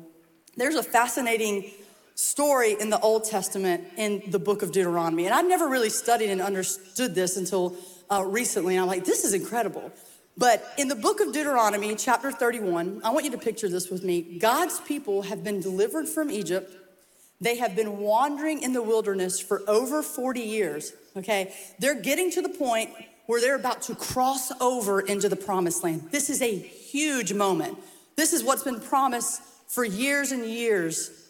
There's 0.55 0.75
a 0.75 0.83
fascinating 0.83 1.71
story 2.15 2.75
in 2.79 2.89
the 2.89 2.99
Old 2.99 3.25
Testament 3.25 3.83
in 3.97 4.23
the 4.27 4.39
book 4.39 4.61
of 4.61 4.71
Deuteronomy. 4.71 5.25
And 5.25 5.33
I've 5.33 5.47
never 5.47 5.67
really 5.67 5.89
studied 5.89 6.29
and 6.29 6.41
understood 6.41 7.15
this 7.15 7.37
until 7.37 7.75
uh, 8.11 8.23
recently. 8.25 8.75
And 8.75 8.81
I'm 8.81 8.87
like, 8.87 9.05
this 9.05 9.23
is 9.23 9.33
incredible. 9.33 9.91
But 10.37 10.73
in 10.77 10.87
the 10.87 10.95
book 10.95 11.19
of 11.19 11.31
Deuteronomy, 11.31 11.95
chapter 11.95 12.31
31, 12.31 13.01
I 13.03 13.11
want 13.11 13.25
you 13.25 13.31
to 13.31 13.37
picture 13.37 13.69
this 13.69 13.89
with 13.89 14.03
me. 14.03 14.39
God's 14.39 14.79
people 14.81 15.23
have 15.23 15.43
been 15.43 15.59
delivered 15.59 16.07
from 16.07 16.31
Egypt. 16.31 16.75
They 17.39 17.57
have 17.57 17.75
been 17.75 17.99
wandering 17.99 18.61
in 18.61 18.73
the 18.73 18.81
wilderness 18.81 19.39
for 19.39 19.61
over 19.67 20.01
40 20.01 20.39
years, 20.39 20.93
okay? 21.15 21.53
They're 21.77 21.99
getting 21.99 22.31
to 22.31 22.41
the 22.41 22.49
point 22.49 22.91
where 23.25 23.41
they're 23.41 23.55
about 23.55 23.83
to 23.83 23.95
cross 23.95 24.51
over 24.59 25.01
into 25.01 25.29
the 25.29 25.35
promised 25.35 25.83
land. 25.83 26.09
This 26.11 26.29
is 26.29 26.41
a 26.41 26.55
huge 26.57 27.33
moment. 27.33 27.77
This 28.15 28.33
is 28.33 28.43
what's 28.43 28.63
been 28.63 28.79
promised 28.79 29.41
for 29.67 29.83
years 29.83 30.31
and 30.31 30.45
years 30.45 31.22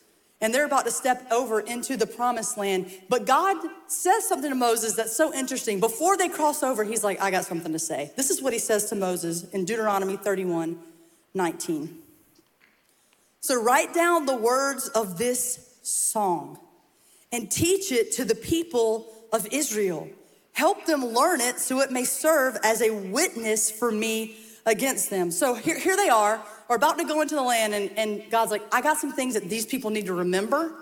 and 0.43 0.53
they're 0.53 0.65
about 0.65 0.83
to 0.83 0.91
step 0.91 1.25
over 1.31 1.61
into 1.61 1.95
the 1.95 2.05
promised 2.05 2.57
land. 2.57 2.91
But 3.07 3.25
God 3.25 3.55
says 3.87 4.27
something 4.27 4.49
to 4.49 4.55
Moses 4.55 4.93
that's 4.93 5.15
so 5.15 5.33
interesting. 5.33 5.79
Before 5.79 6.17
they 6.17 6.27
cross 6.27 6.63
over, 6.63 6.83
he's 6.83 7.01
like, 7.01 7.21
I 7.21 7.31
got 7.31 7.45
something 7.45 7.71
to 7.71 7.79
say. 7.79 8.11
This 8.17 8.29
is 8.29 8.41
what 8.41 8.51
he 8.51 8.59
says 8.59 8.89
to 8.89 8.95
Moses 8.95 9.45
in 9.51 9.63
Deuteronomy 9.63 10.17
31 10.17 10.77
19. 11.33 11.97
So 13.39 13.59
write 13.59 13.93
down 13.93 14.25
the 14.25 14.35
words 14.35 14.89
of 14.89 15.17
this 15.17 15.77
song 15.81 16.59
and 17.31 17.49
teach 17.49 17.93
it 17.93 18.11
to 18.13 18.25
the 18.25 18.35
people 18.35 19.07
of 19.31 19.47
Israel. 19.49 20.09
Help 20.51 20.85
them 20.85 21.05
learn 21.05 21.39
it 21.39 21.59
so 21.59 21.79
it 21.79 21.89
may 21.89 22.03
serve 22.03 22.57
as 22.63 22.81
a 22.81 22.89
witness 22.91 23.71
for 23.71 23.91
me 23.93 24.35
against 24.65 25.09
them. 25.09 25.31
So 25.31 25.55
here, 25.55 25.79
here 25.79 25.95
they 25.95 26.09
are 26.09 26.43
are 26.73 26.77
about 26.77 26.97
to 26.97 27.05
go 27.05 27.21
into 27.21 27.35
the 27.35 27.43
land, 27.43 27.75
and, 27.75 27.91
and 27.97 28.31
God's 28.31 28.49
like, 28.49 28.63
I 28.73 28.81
got 28.81 28.97
some 28.97 29.11
things 29.11 29.35
that 29.35 29.47
these 29.47 29.65
people 29.65 29.91
need 29.91 30.07
to 30.07 30.13
remember. 30.13 30.73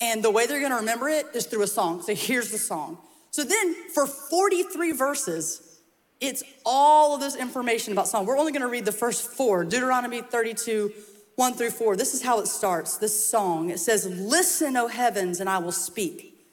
And 0.00 0.22
the 0.22 0.30
way 0.30 0.46
they're 0.46 0.60
gonna 0.60 0.76
remember 0.76 1.08
it 1.08 1.26
is 1.34 1.46
through 1.46 1.62
a 1.62 1.66
song. 1.66 2.02
So 2.02 2.14
here's 2.14 2.50
the 2.50 2.58
song. 2.58 2.98
So 3.30 3.42
then 3.42 3.74
for 3.92 4.06
43 4.06 4.92
verses, 4.92 5.80
it's 6.20 6.44
all 6.64 7.16
of 7.16 7.20
this 7.20 7.34
information 7.34 7.92
about 7.92 8.06
song. 8.06 8.26
We're 8.26 8.38
only 8.38 8.52
gonna 8.52 8.68
read 8.68 8.84
the 8.84 8.92
first 8.92 9.32
four 9.32 9.64
Deuteronomy 9.64 10.22
32, 10.22 10.92
1 11.34 11.54
through 11.54 11.70
4. 11.70 11.96
This 11.96 12.14
is 12.14 12.22
how 12.22 12.38
it 12.38 12.46
starts 12.46 12.96
this 12.98 13.28
song. 13.28 13.70
It 13.70 13.80
says, 13.80 14.06
Listen, 14.06 14.76
O 14.76 14.86
heavens, 14.86 15.40
and 15.40 15.50
I 15.50 15.58
will 15.58 15.72
speak. 15.72 16.46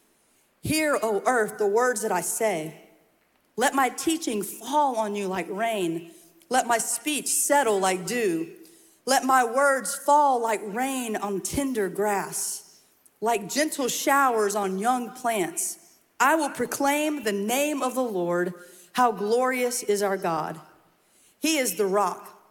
Hear, 0.61 0.97
O 1.01 1.21
earth, 1.27 1.59
the 1.59 1.67
words 1.67 2.01
that 2.01 2.11
I 2.11 2.21
say. 2.21 2.75
Let 3.55 3.75
my 3.75 3.89
teaching 3.89 4.41
fall 4.41 4.97
on 4.97 5.15
you 5.15 5.27
like 5.27 5.47
rain. 5.49 6.11
Let 6.49 6.65
my 6.65 6.79
speech 6.79 7.27
settle 7.27 7.79
like 7.79 8.07
dew. 8.07 8.47
Let 9.11 9.25
my 9.25 9.43
words 9.43 9.93
fall 9.93 10.41
like 10.41 10.61
rain 10.63 11.17
on 11.17 11.41
tender 11.41 11.89
grass, 11.89 12.79
like 13.19 13.49
gentle 13.49 13.89
showers 13.89 14.55
on 14.55 14.79
young 14.79 15.09
plants. 15.09 15.79
I 16.17 16.35
will 16.35 16.49
proclaim 16.49 17.23
the 17.23 17.33
name 17.33 17.83
of 17.83 17.93
the 17.93 18.05
Lord. 18.05 18.53
How 18.93 19.11
glorious 19.11 19.83
is 19.83 20.01
our 20.01 20.15
God! 20.15 20.61
He 21.41 21.57
is 21.57 21.75
the 21.75 21.87
rock. 21.87 22.41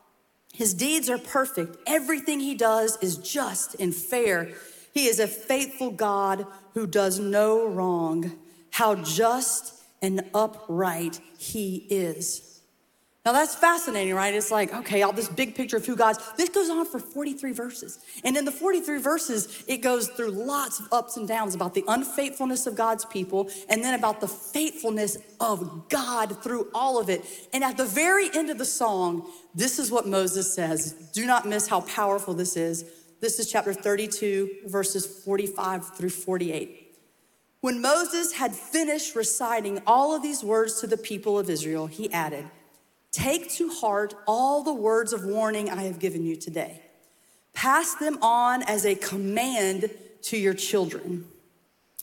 His 0.53 0.75
deeds 0.75 1.09
are 1.09 1.17
perfect. 1.17 1.79
Everything 1.87 2.41
he 2.41 2.55
does 2.55 2.99
is 3.01 3.17
just 3.17 3.75
and 3.81 3.95
fair. 3.95 4.51
He 4.93 5.07
is 5.07 5.19
a 5.19 5.27
faithful 5.27 5.91
God 5.91 6.47
who 6.75 6.87
does 6.87 7.19
no 7.19 7.67
wrong. 7.69 8.39
How 8.73 8.97
just 8.97 9.83
and 10.03 10.29
upright 10.35 11.21
he 11.39 11.87
is. 11.89 12.50
Now 13.27 13.33
that's 13.33 13.55
fascinating, 13.55 14.15
right? 14.15 14.33
It's 14.33 14.51
like, 14.51 14.73
okay, 14.73 15.03
all 15.03 15.13
this 15.13 15.29
big 15.29 15.55
picture 15.55 15.77
of 15.77 15.85
who 15.85 15.95
God's. 15.95 16.19
This 16.39 16.49
goes 16.49 16.71
on 16.71 16.87
for 16.87 16.99
43 16.99 17.53
verses. 17.53 17.99
And 18.25 18.35
in 18.35 18.47
the 18.47 18.53
43 18.53 18.99
verses, 18.99 19.63
it 19.69 19.79
goes 19.79 20.09
through 20.09 20.31
lots 20.31 20.81
of 20.81 20.87
ups 20.91 21.19
and 21.19 21.29
downs 21.29 21.55
about 21.55 21.75
the 21.75 21.85
unfaithfulness 21.87 22.67
of 22.67 22.77
God's 22.77 23.05
people 23.05 23.51
and 23.69 23.85
then 23.85 23.93
about 23.93 24.23
the 24.23 24.29
faithfulness 24.29 25.19
of 25.39 25.91
God 25.91 26.43
through 26.43 26.69
all 26.73 26.99
of 26.99 27.11
it. 27.11 27.23
And 27.53 27.63
at 27.63 27.77
the 27.77 27.85
very 27.85 28.31
end 28.35 28.49
of 28.49 28.57
the 28.57 28.65
song, 28.65 29.31
this 29.55 29.79
is 29.79 29.91
what 29.91 30.09
Moses 30.09 30.55
says. 30.55 30.93
Do 31.13 31.27
not 31.27 31.47
miss 31.47 31.69
how 31.69 31.83
powerful 31.83 32.33
this 32.33 32.57
is. 32.57 32.87
This 33.21 33.39
is 33.39 33.53
chapter 33.53 33.75
32, 33.75 34.49
verses 34.65 35.05
45 35.05 35.95
through 35.95 36.09
48. 36.09 36.97
When 37.61 37.83
Moses 37.83 38.33
had 38.33 38.55
finished 38.55 39.15
reciting 39.15 39.83
all 39.87 40.17
of 40.17 40.23
these 40.23 40.43
words 40.43 40.81
to 40.81 40.87
the 40.87 40.97
people 40.97 41.39
of 41.39 41.51
Israel, 41.51 41.87
he 41.87 42.11
added, 42.11 42.47
Take 43.13 43.51
to 43.53 43.69
heart 43.69 44.15
all 44.27 44.63
the 44.63 44.73
words 44.73 45.13
of 45.13 45.25
warning 45.25 45.69
I 45.69 45.83
have 45.83 45.99
given 45.99 46.25
you 46.25 46.37
today. 46.37 46.83
Pass 47.53 47.95
them 47.97 48.19
on 48.23 48.63
as 48.63 48.87
a 48.87 48.95
command 48.95 49.91
to 50.23 50.37
your 50.37 50.55
children, 50.55 51.25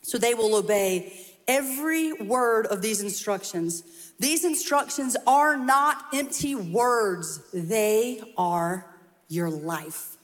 so 0.02 0.17
they 0.17 0.34
will 0.34 0.56
obey 0.56 1.13
every 1.48 2.12
word 2.13 2.65
of 2.67 2.82
these 2.82 3.02
instructions. 3.02 3.84
These 4.20 4.43
instructions 4.43 5.15
are 5.26 5.56
not 5.56 6.06
empty 6.13 6.56
words, 6.56 7.39
they 7.54 8.22
are 8.38 8.86
your 9.30 9.50
life. 9.50 10.17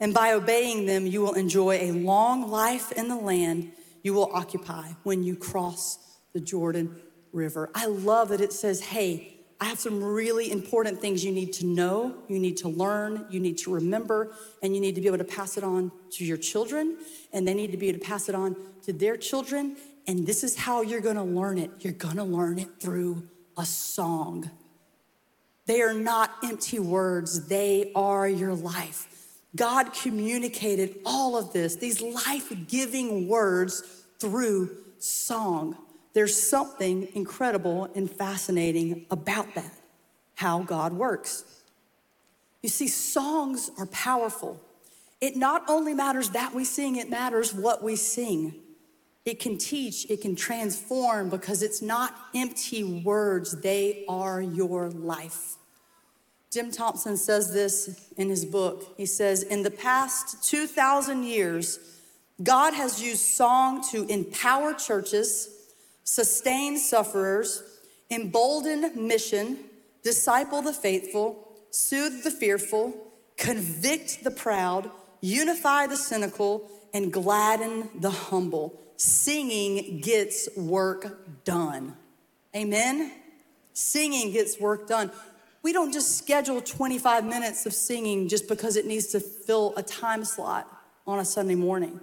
And 0.00 0.14
by 0.14 0.32
obeying 0.32 0.86
them, 0.86 1.06
you 1.06 1.20
will 1.20 1.34
enjoy 1.34 1.76
a 1.76 1.92
long 1.92 2.50
life 2.50 2.92
in 2.92 3.08
the 3.08 3.16
land 3.16 3.72
you 4.02 4.12
will 4.12 4.30
occupy 4.32 4.90
when 5.02 5.24
you 5.24 5.34
cross 5.34 5.98
the 6.32 6.40
Jordan 6.40 6.96
River. 7.32 7.70
I 7.74 7.86
love 7.86 8.28
that 8.28 8.40
it 8.40 8.52
says, 8.52 8.80
hey, 8.80 9.33
I 9.60 9.66
have 9.66 9.78
some 9.78 10.02
really 10.02 10.50
important 10.50 11.00
things 11.00 11.24
you 11.24 11.32
need 11.32 11.52
to 11.54 11.66
know, 11.66 12.22
you 12.28 12.38
need 12.38 12.56
to 12.58 12.68
learn, 12.68 13.26
you 13.30 13.40
need 13.40 13.58
to 13.58 13.72
remember, 13.72 14.32
and 14.62 14.74
you 14.74 14.80
need 14.80 14.94
to 14.96 15.00
be 15.00 15.06
able 15.06 15.18
to 15.18 15.24
pass 15.24 15.56
it 15.56 15.64
on 15.64 15.92
to 16.12 16.24
your 16.24 16.36
children, 16.36 16.98
and 17.32 17.46
they 17.46 17.54
need 17.54 17.70
to 17.72 17.78
be 17.78 17.88
able 17.88 18.00
to 18.00 18.04
pass 18.04 18.28
it 18.28 18.34
on 18.34 18.56
to 18.82 18.92
their 18.92 19.16
children. 19.16 19.76
And 20.06 20.26
this 20.26 20.44
is 20.44 20.56
how 20.56 20.82
you're 20.82 21.00
gonna 21.00 21.24
learn 21.24 21.58
it. 21.58 21.70
You're 21.80 21.92
gonna 21.92 22.24
learn 22.24 22.58
it 22.58 22.68
through 22.80 23.28
a 23.56 23.64
song. 23.64 24.50
They 25.66 25.80
are 25.80 25.94
not 25.94 26.30
empty 26.42 26.78
words, 26.78 27.46
they 27.46 27.92
are 27.94 28.28
your 28.28 28.54
life. 28.54 29.08
God 29.56 29.94
communicated 29.94 30.98
all 31.06 31.38
of 31.38 31.52
this, 31.52 31.76
these 31.76 32.02
life 32.02 32.52
giving 32.66 33.28
words, 33.28 33.82
through 34.18 34.70
song. 34.98 35.76
There's 36.14 36.40
something 36.40 37.08
incredible 37.14 37.90
and 37.94 38.10
fascinating 38.10 39.04
about 39.10 39.54
that, 39.56 39.72
how 40.36 40.62
God 40.62 40.92
works. 40.92 41.44
You 42.62 42.68
see, 42.68 42.88
songs 42.88 43.70
are 43.78 43.86
powerful. 43.86 44.60
It 45.20 45.36
not 45.36 45.64
only 45.68 45.92
matters 45.92 46.30
that 46.30 46.54
we 46.54 46.64
sing, 46.64 46.96
it 46.96 47.10
matters 47.10 47.52
what 47.52 47.82
we 47.82 47.96
sing. 47.96 48.54
It 49.24 49.40
can 49.40 49.58
teach, 49.58 50.08
it 50.08 50.20
can 50.20 50.36
transform 50.36 51.30
because 51.30 51.62
it's 51.62 51.82
not 51.82 52.14
empty 52.34 52.84
words, 52.84 53.60
they 53.60 54.04
are 54.08 54.40
your 54.40 54.90
life. 54.90 55.56
Jim 56.50 56.70
Thompson 56.70 57.16
says 57.16 57.52
this 57.52 58.12
in 58.16 58.28
his 58.28 58.44
book. 58.44 58.94
He 58.96 59.06
says, 59.06 59.42
In 59.42 59.62
the 59.64 59.70
past 59.70 60.48
2,000 60.48 61.24
years, 61.24 61.80
God 62.42 62.74
has 62.74 63.02
used 63.02 63.22
song 63.22 63.82
to 63.90 64.04
empower 64.04 64.72
churches 64.74 65.53
sustain 66.04 66.78
sufferers, 66.78 67.62
embolden 68.10 69.06
mission, 69.08 69.58
disciple 70.02 70.62
the 70.62 70.72
faithful, 70.72 71.48
soothe 71.70 72.22
the 72.22 72.30
fearful, 72.30 72.94
convict 73.36 74.22
the 74.22 74.30
proud, 74.30 74.90
unify 75.20 75.86
the 75.86 75.96
cynical, 75.96 76.70
and 76.92 77.12
gladden 77.12 77.88
the 77.98 78.10
humble. 78.10 78.80
Singing 78.96 80.00
gets 80.00 80.48
work 80.56 81.44
done. 81.44 81.96
Amen? 82.54 83.10
Singing 83.72 84.32
gets 84.32 84.60
work 84.60 84.86
done. 84.86 85.10
We 85.62 85.72
don't 85.72 85.92
just 85.92 86.18
schedule 86.18 86.60
25 86.60 87.24
minutes 87.24 87.66
of 87.66 87.72
singing 87.72 88.28
just 88.28 88.46
because 88.46 88.76
it 88.76 88.86
needs 88.86 89.06
to 89.08 89.20
fill 89.20 89.72
a 89.76 89.82
time 89.82 90.24
slot 90.24 90.70
on 91.06 91.18
a 91.18 91.24
Sunday 91.24 91.54
morning. 91.54 91.98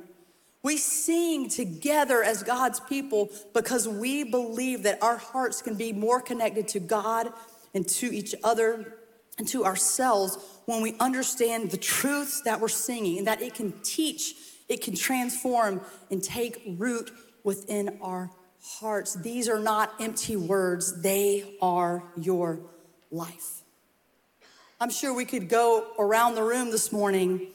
We 0.64 0.78
sing 0.78 1.50
together 1.50 2.24
as 2.24 2.44
God's 2.44 2.80
people 2.80 3.30
because 3.54 3.88
we 3.88 4.24
believe 4.24 4.84
that 4.84 5.02
our 5.02 5.18
hearts 5.18 5.62
can 5.62 5.76
be 5.76 5.92
more 5.92 6.22
connected 6.22 6.68
to 6.70 6.80
God 6.80 7.34
and 7.74 7.88
to 7.90 8.14
each 8.14 8.36
other 8.44 8.98
and 9.38 9.48
to 9.48 9.66
ourselves 9.66 10.38
when 10.66 10.82
we 10.82 10.96
understand 11.00 11.72
the 11.72 11.78
truths 11.78 12.42
that 12.42 12.60
we're 12.60 12.68
singing 12.68 13.18
and 13.18 13.28
that 13.28 13.42
it 13.42 13.56
can 13.56 13.74
teach, 13.82 14.36
it 14.70 14.82
can 14.82 14.96
transform 14.96 15.82
and 16.12 16.24
take 16.24 16.62
root 16.78 17.10
within 17.44 17.98
our 18.02 18.30
hearts. 18.62 19.16
These 19.16 19.50
are 19.50 19.60
not 19.60 19.94
empty 20.00 20.36
words, 20.36 21.02
they 21.02 21.56
are 21.62 22.04
your 22.16 22.60
life. 23.10 23.64
I'm 24.80 24.92
sure 24.92 25.14
we 25.14 25.26
could 25.26 25.50
go 25.50 25.88
around 25.98 26.36
the 26.36 26.44
room 26.44 26.72
this 26.72 26.92
morning 26.92 27.48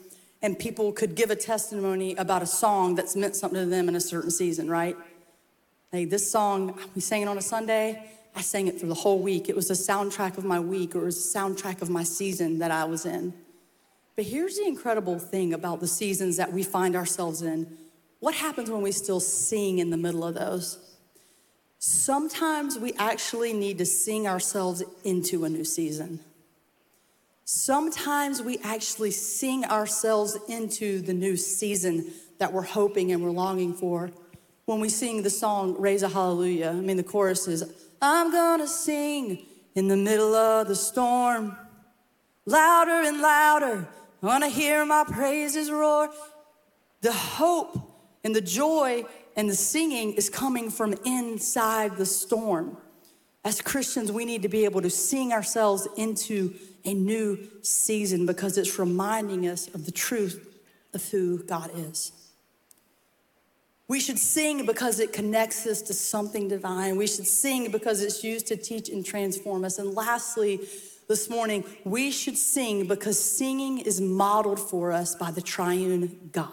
and 0.43 0.59
people 0.59 0.93
could 0.93 1.15
give 1.15 1.31
a 1.31 1.37
testimony 1.37 2.15
about 2.17 2.43
a 2.43 2.47
song 2.47 2.95
that's 2.95 3.17
meant 3.17 3.37
something 3.37 3.61
to 3.61 3.67
them 3.67 3.89
in 3.89 3.97
a 3.97 4.01
certain 4.01 4.31
season, 4.31 4.69
right? 4.69 4.97
Hey, 5.93 6.05
this 6.05 6.31
song, 6.31 6.79
we 6.95 7.01
sang 7.01 7.23
it 7.23 7.29
on 7.29 7.39
a 7.39 7.43
Sunday. 7.43 8.11
I 8.35 8.43
sang 8.43 8.67
it 8.67 8.79
through 8.79 8.91
the 8.91 8.95
whole 8.95 9.19
week. 9.19 9.49
It 9.49 9.57
was 9.57 9.69
the 9.69 9.75
soundtrack 9.75 10.37
of 10.37 10.45
my 10.45 10.61
week, 10.61 10.95
or 10.95 11.03
it 11.03 11.07
was 11.07 11.33
the 11.33 11.39
soundtrack 11.39 11.81
of 11.81 11.89
my 11.89 12.03
season 12.03 12.59
that 12.59 12.71
I 12.71 12.85
was 12.85 13.07
in. 13.07 13.33
But 14.15 14.27
here's 14.27 14.57
the 14.57 14.67
incredible 14.67 15.19
thing 15.19 15.55
about 15.55 15.81
the 15.81 15.87
seasons 15.87 16.37
that 16.37 16.53
we 16.53 16.63
find 16.63 16.97
ourselves 16.97 17.43
in. 17.43 17.79
What 18.21 18.35
happens 18.35 18.71
when 18.71 18.83
we 18.83 18.93
still 18.93 19.21
sing 19.21 19.79
in 19.79 19.91
the 19.91 19.97
middle 19.97 20.25
of 20.25 20.35
those? 20.35 20.79
Sometimes 21.79 22.79
we 22.79 22.93
actually 22.99 23.53
need 23.53 23.79
to 23.79 23.87
sing 23.87 24.27
ourselves 24.27 24.83
into 25.05 25.45
a 25.45 25.49
new 25.49 25.65
season. 25.65 26.21
Sometimes 27.49 28.43
we 28.43 28.59
actually 28.65 29.13
sing 29.13 29.65
ourselves 29.67 30.37
into 30.49 31.01
the 31.01 31.15
new 31.15 31.37
season 31.37 32.11
that 32.39 32.53
we're 32.53 32.63
hoping 32.63 33.13
and 33.13 33.23
we're 33.23 33.31
longing 33.31 33.73
for. 33.73 34.11
When 34.65 34.81
we 34.81 34.89
sing 34.89 35.23
the 35.23 35.31
song, 35.31 35.77
Raise 35.79 36.03
a 36.03 36.09
Hallelujah, 36.09 36.71
I 36.71 36.73
mean, 36.73 36.97
the 36.97 37.05
chorus 37.05 37.47
is, 37.47 37.63
I'm 38.03 38.33
gonna 38.33 38.67
sing 38.67 39.47
in 39.77 39.87
the 39.87 39.97
middle 39.97 40.35
of 40.35 40.67
the 40.67 40.75
storm, 40.75 41.57
louder 42.47 43.07
and 43.07 43.21
louder. 43.21 43.89
I 44.25 44.27
wanna 44.27 44.49
hear 44.49 44.85
my 44.85 45.05
praises 45.05 45.71
roar. 45.71 46.11
The 47.01 47.13
hope 47.13 47.79
and 48.25 48.35
the 48.35 48.41
joy 48.41 49.05
and 49.37 49.49
the 49.49 49.55
singing 49.55 50.15
is 50.15 50.29
coming 50.29 50.69
from 50.69 50.95
inside 51.05 51.97
the 51.97 52.07
storm. 52.07 52.77
As 53.47 53.61
Christians, 53.61 54.11
we 54.11 54.25
need 54.25 54.43
to 54.43 54.49
be 54.49 54.65
able 54.65 54.83
to 54.83 54.91
sing 54.91 55.33
ourselves 55.33 55.87
into 55.97 56.53
a 56.85 56.93
new 56.93 57.39
season 57.63 58.27
because 58.27 58.59
it's 58.59 58.77
reminding 58.77 59.47
us 59.47 59.73
of 59.73 59.87
the 59.87 59.93
truth 59.93 60.45
of 60.93 61.09
who 61.11 61.45
God 61.45 61.71
is. 61.77 62.11
We 63.87 64.01
should 64.01 64.19
sing 64.19 64.67
because 64.67 64.99
it 64.99 65.13
connects 65.13 65.65
us 65.65 65.81
to 65.83 65.95
something 65.95 66.49
divine. 66.49 66.97
We 66.97 67.07
should 67.07 67.29
sing 67.29 67.71
because 67.71 68.03
it's 68.03 68.25
used 68.25 68.49
to 68.49 68.57
teach 68.57 68.89
and 68.89 69.07
transform 69.07 69.65
us. 69.65 69.79
And 69.79 69.95
lastly, 69.95 70.59
this 71.07 71.31
morning, 71.31 71.63
we 71.85 72.11
should 72.11 72.37
sing 72.37 72.89
because 72.89 73.17
singing 73.17 73.79
is 73.79 74.01
modeled 74.01 74.59
for 74.59 74.91
us 74.91 75.15
by 75.15 75.31
the 75.31 75.41
triune 75.41 76.31
God. 76.33 76.51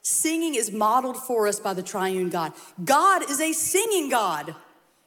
Singing 0.00 0.54
is 0.54 0.72
modeled 0.72 1.18
for 1.18 1.46
us 1.46 1.60
by 1.60 1.74
the 1.74 1.82
triune 1.82 2.30
God. 2.30 2.54
God 2.82 3.30
is 3.30 3.42
a 3.42 3.52
singing 3.52 4.08
God. 4.08 4.54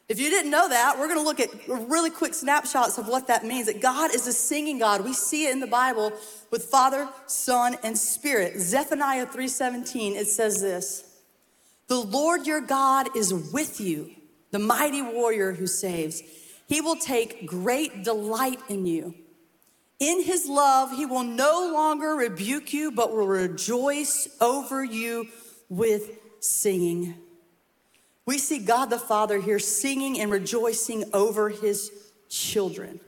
If 0.08 0.18
you 0.18 0.30
didn't 0.30 0.50
know 0.50 0.70
that, 0.70 0.98
we're 0.98 1.08
going 1.08 1.18
to 1.18 1.24
look 1.24 1.38
at 1.38 1.50
really 1.68 2.08
quick 2.08 2.32
snapshots 2.32 2.96
of 2.96 3.08
what 3.08 3.26
that 3.26 3.44
means. 3.44 3.66
That 3.66 3.82
God 3.82 4.14
is 4.14 4.26
a 4.26 4.32
singing 4.32 4.78
God. 4.78 5.04
We 5.04 5.12
see 5.12 5.46
it 5.46 5.52
in 5.52 5.60
the 5.60 5.66
Bible 5.66 6.12
with 6.50 6.64
Father, 6.64 7.08
Son, 7.26 7.76
and 7.82 7.96
Spirit. 7.98 8.58
Zephaniah 8.58 9.26
3:17 9.26 10.16
it 10.16 10.26
says 10.26 10.62
this. 10.62 11.04
The 11.88 12.00
Lord 12.00 12.46
your 12.46 12.62
God 12.62 13.14
is 13.16 13.34
with 13.34 13.80
you, 13.80 14.10
the 14.50 14.58
mighty 14.58 15.02
warrior 15.02 15.52
who 15.52 15.66
saves. 15.66 16.22
He 16.66 16.80
will 16.80 16.96
take 16.96 17.46
great 17.46 18.02
delight 18.02 18.60
in 18.68 18.86
you. 18.86 19.14
In 19.98 20.22
his 20.22 20.46
love, 20.46 20.92
he 20.92 21.06
will 21.06 21.24
no 21.24 21.70
longer 21.72 22.14
rebuke 22.14 22.72
you, 22.72 22.92
but 22.92 23.10
will 23.10 23.26
rejoice 23.26 24.28
over 24.40 24.84
you 24.84 25.28
with 25.68 26.18
singing. 26.40 27.14
We 28.28 28.36
see 28.36 28.58
God 28.58 28.90
the 28.90 28.98
Father 28.98 29.40
here 29.40 29.58
singing 29.58 30.20
and 30.20 30.30
rejoicing 30.30 31.04
over 31.14 31.48
his 31.48 31.90
children. 32.28 33.00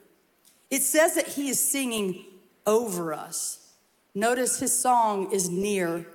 It 0.70 0.80
says 0.80 1.14
that 1.16 1.28
he 1.28 1.50
is 1.50 1.60
singing 1.60 2.24
over 2.66 3.12
us. 3.12 3.74
Notice 4.14 4.60
his 4.60 4.74
song 4.74 5.30
is 5.30 5.50
near, 5.50 6.06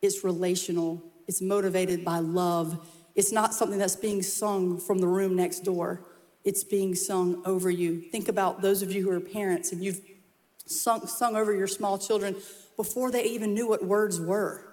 it's 0.00 0.24
relational, 0.24 1.02
it's 1.28 1.42
motivated 1.42 2.02
by 2.02 2.20
love. 2.20 2.88
It's 3.14 3.30
not 3.30 3.52
something 3.52 3.78
that's 3.78 3.96
being 3.96 4.22
sung 4.22 4.80
from 4.80 5.00
the 5.00 5.06
room 5.06 5.36
next 5.36 5.60
door 5.60 6.00
it's 6.42 6.64
being 6.64 6.94
sung 6.94 7.42
over 7.44 7.70
you. 7.70 8.00
Think 8.00 8.28
about 8.28 8.62
those 8.62 8.80
of 8.80 8.90
you 8.90 9.02
who 9.02 9.10
are 9.10 9.20
parents 9.20 9.72
and 9.72 9.84
you've 9.84 10.00
sung, 10.64 11.06
sung 11.06 11.36
over 11.36 11.54
your 11.54 11.66
small 11.66 11.98
children 11.98 12.34
before 12.76 13.10
they 13.10 13.24
even 13.24 13.52
knew 13.52 13.68
what 13.68 13.84
words 13.84 14.18
were. 14.18 14.69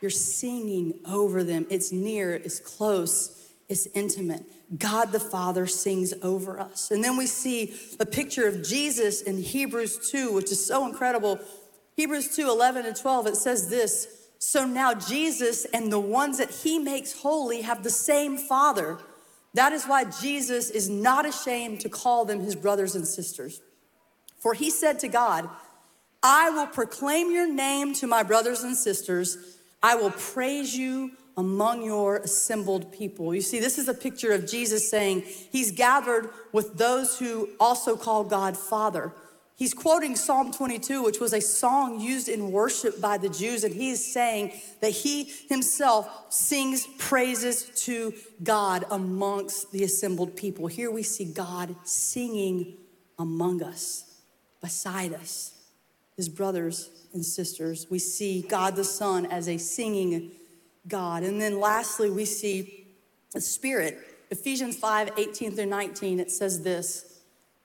You're 0.00 0.10
singing 0.10 1.00
over 1.04 1.42
them. 1.42 1.66
It's 1.70 1.92
near, 1.92 2.34
it's 2.34 2.60
close, 2.60 3.52
it's 3.68 3.86
intimate. 3.94 4.44
God 4.76 5.12
the 5.12 5.20
Father 5.20 5.66
sings 5.66 6.12
over 6.22 6.60
us. 6.60 6.90
And 6.90 7.02
then 7.02 7.16
we 7.16 7.26
see 7.26 7.74
a 7.98 8.06
picture 8.06 8.46
of 8.46 8.62
Jesus 8.62 9.22
in 9.22 9.38
Hebrews 9.38 10.10
2, 10.10 10.32
which 10.32 10.52
is 10.52 10.64
so 10.64 10.86
incredible. 10.86 11.40
Hebrews 11.96 12.36
2 12.36 12.48
11 12.48 12.86
and 12.86 12.96
12, 12.96 13.26
it 13.28 13.36
says 13.36 13.70
this 13.70 14.28
So 14.38 14.66
now 14.66 14.94
Jesus 14.94 15.64
and 15.66 15.90
the 15.90 15.98
ones 15.98 16.38
that 16.38 16.50
he 16.50 16.78
makes 16.78 17.12
holy 17.20 17.62
have 17.62 17.82
the 17.82 17.90
same 17.90 18.36
Father. 18.36 18.98
That 19.54 19.72
is 19.72 19.86
why 19.86 20.04
Jesus 20.04 20.70
is 20.70 20.90
not 20.90 21.26
ashamed 21.26 21.80
to 21.80 21.88
call 21.88 22.24
them 22.24 22.40
his 22.40 22.54
brothers 22.54 22.94
and 22.94 23.06
sisters. 23.06 23.60
For 24.38 24.54
he 24.54 24.70
said 24.70 25.00
to 25.00 25.08
God, 25.08 25.48
I 26.22 26.50
will 26.50 26.66
proclaim 26.66 27.32
your 27.32 27.52
name 27.52 27.94
to 27.94 28.06
my 28.06 28.22
brothers 28.22 28.62
and 28.62 28.76
sisters. 28.76 29.57
I 29.82 29.94
will 29.94 30.10
praise 30.10 30.76
you 30.76 31.12
among 31.36 31.84
your 31.84 32.16
assembled 32.16 32.92
people. 32.92 33.32
You 33.34 33.40
see, 33.40 33.60
this 33.60 33.78
is 33.78 33.88
a 33.88 33.94
picture 33.94 34.32
of 34.32 34.46
Jesus 34.46 34.90
saying 34.90 35.22
he's 35.52 35.70
gathered 35.70 36.30
with 36.52 36.76
those 36.76 37.18
who 37.18 37.48
also 37.60 37.96
call 37.96 38.24
God 38.24 38.56
Father. 38.56 39.12
He's 39.54 39.74
quoting 39.74 40.14
Psalm 40.14 40.52
22, 40.52 41.02
which 41.02 41.18
was 41.18 41.32
a 41.32 41.40
song 41.40 42.00
used 42.00 42.28
in 42.28 42.52
worship 42.52 43.00
by 43.00 43.18
the 43.18 43.28
Jews, 43.28 43.64
and 43.64 43.74
he 43.74 43.90
is 43.90 44.12
saying 44.12 44.52
that 44.80 44.90
he 44.90 45.24
himself 45.48 46.32
sings 46.32 46.86
praises 46.98 47.64
to 47.86 48.14
God 48.42 48.84
amongst 48.90 49.72
the 49.72 49.82
assembled 49.82 50.36
people. 50.36 50.68
Here 50.68 50.92
we 50.92 51.02
see 51.02 51.24
God 51.24 51.74
singing 51.82 52.76
among 53.18 53.62
us, 53.64 54.20
beside 54.60 55.12
us, 55.12 55.54
his 56.16 56.28
brothers 56.28 56.90
and 57.12 57.24
sisters. 57.24 57.86
We 57.90 57.98
see 57.98 58.42
God 58.42 58.76
the 58.76 58.84
Son 58.84 59.26
as 59.26 59.48
a 59.48 59.58
singing 59.58 60.32
God. 60.86 61.22
And 61.22 61.40
then 61.40 61.60
lastly, 61.60 62.10
we 62.10 62.24
see 62.24 62.86
the 63.32 63.40
Spirit. 63.40 63.98
Ephesians 64.30 64.76
5 64.76 65.12
18 65.16 65.52
through 65.52 65.66
19, 65.66 66.20
it 66.20 66.30
says 66.30 66.62
this. 66.62 67.20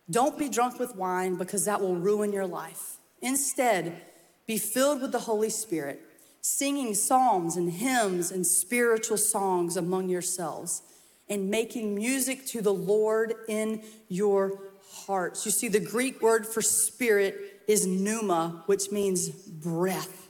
Don't 0.10 0.38
be 0.38 0.50
drunk 0.50 0.80
with 0.80 0.96
wine 0.96 1.36
because 1.36 1.66
that 1.66 1.82
will 1.82 1.96
ruin 1.96 2.32
your 2.34 2.48
life. 2.48 2.98
Instead, 3.22 4.02
be 4.46 4.58
filled 4.58 5.02
with 5.02 5.12
the 5.12 5.20
Holy 5.20 5.50
Spirit, 5.50 6.02
singing 6.42 6.94
psalms 6.94 7.56
and 7.56 7.72
hymns 7.72 8.32
and 8.32 8.46
spiritual 8.46 9.18
songs 9.18 9.78
among 9.78 10.10
yourselves, 10.10 10.82
and 11.30 11.50
making 11.50 11.96
music 11.96 12.46
to 12.48 12.62
the 12.62 12.74
Lord 12.74 13.34
in 13.48 13.82
your 14.10 14.60
hearts. 14.92 15.46
You 15.46 15.52
see, 15.52 15.70
the 15.70 15.80
Greek 15.80 16.22
word 16.22 16.46
for 16.46 16.62
spirit 16.62 17.53
is 17.68 17.88
pneuma, 17.88 18.64
which 18.66 18.92
means 18.92 19.30
breath. 19.30 20.30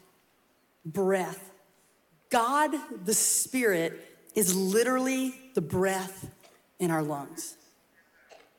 Breath. 0.85 1.51
God, 2.29 2.71
the 3.05 3.13
Spirit, 3.13 3.99
is 4.35 4.55
literally 4.55 5.35
the 5.53 5.61
breath 5.61 6.29
in 6.79 6.91
our 6.91 7.03
lungs. 7.03 7.55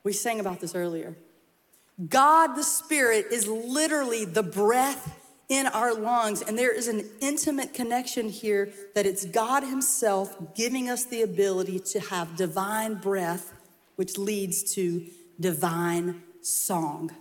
We 0.03 0.13
sang 0.13 0.39
about 0.39 0.61
this 0.61 0.75
earlier. 0.75 1.15
God 2.09 2.55
the 2.55 2.63
Spirit 2.63 3.27
is 3.31 3.47
literally 3.47 4.25
the 4.25 4.43
breath 4.43 5.21
in 5.47 5.67
our 5.67 5.93
lungs, 5.93 6.41
and 6.41 6.57
there 6.57 6.73
is 6.73 6.87
an 6.87 7.05
intimate 7.21 7.73
connection 7.73 8.29
here 8.29 8.71
that 8.95 9.05
it's 9.05 9.25
God 9.25 9.63
Himself 9.63 10.55
giving 10.55 10.89
us 10.89 11.05
the 11.05 11.21
ability 11.21 11.79
to 11.79 11.99
have 11.99 12.35
divine 12.35 12.95
breath, 12.95 13.53
which 13.95 14.17
leads 14.17 14.63
to 14.75 15.05
divine 15.39 16.23
song. 16.41 17.11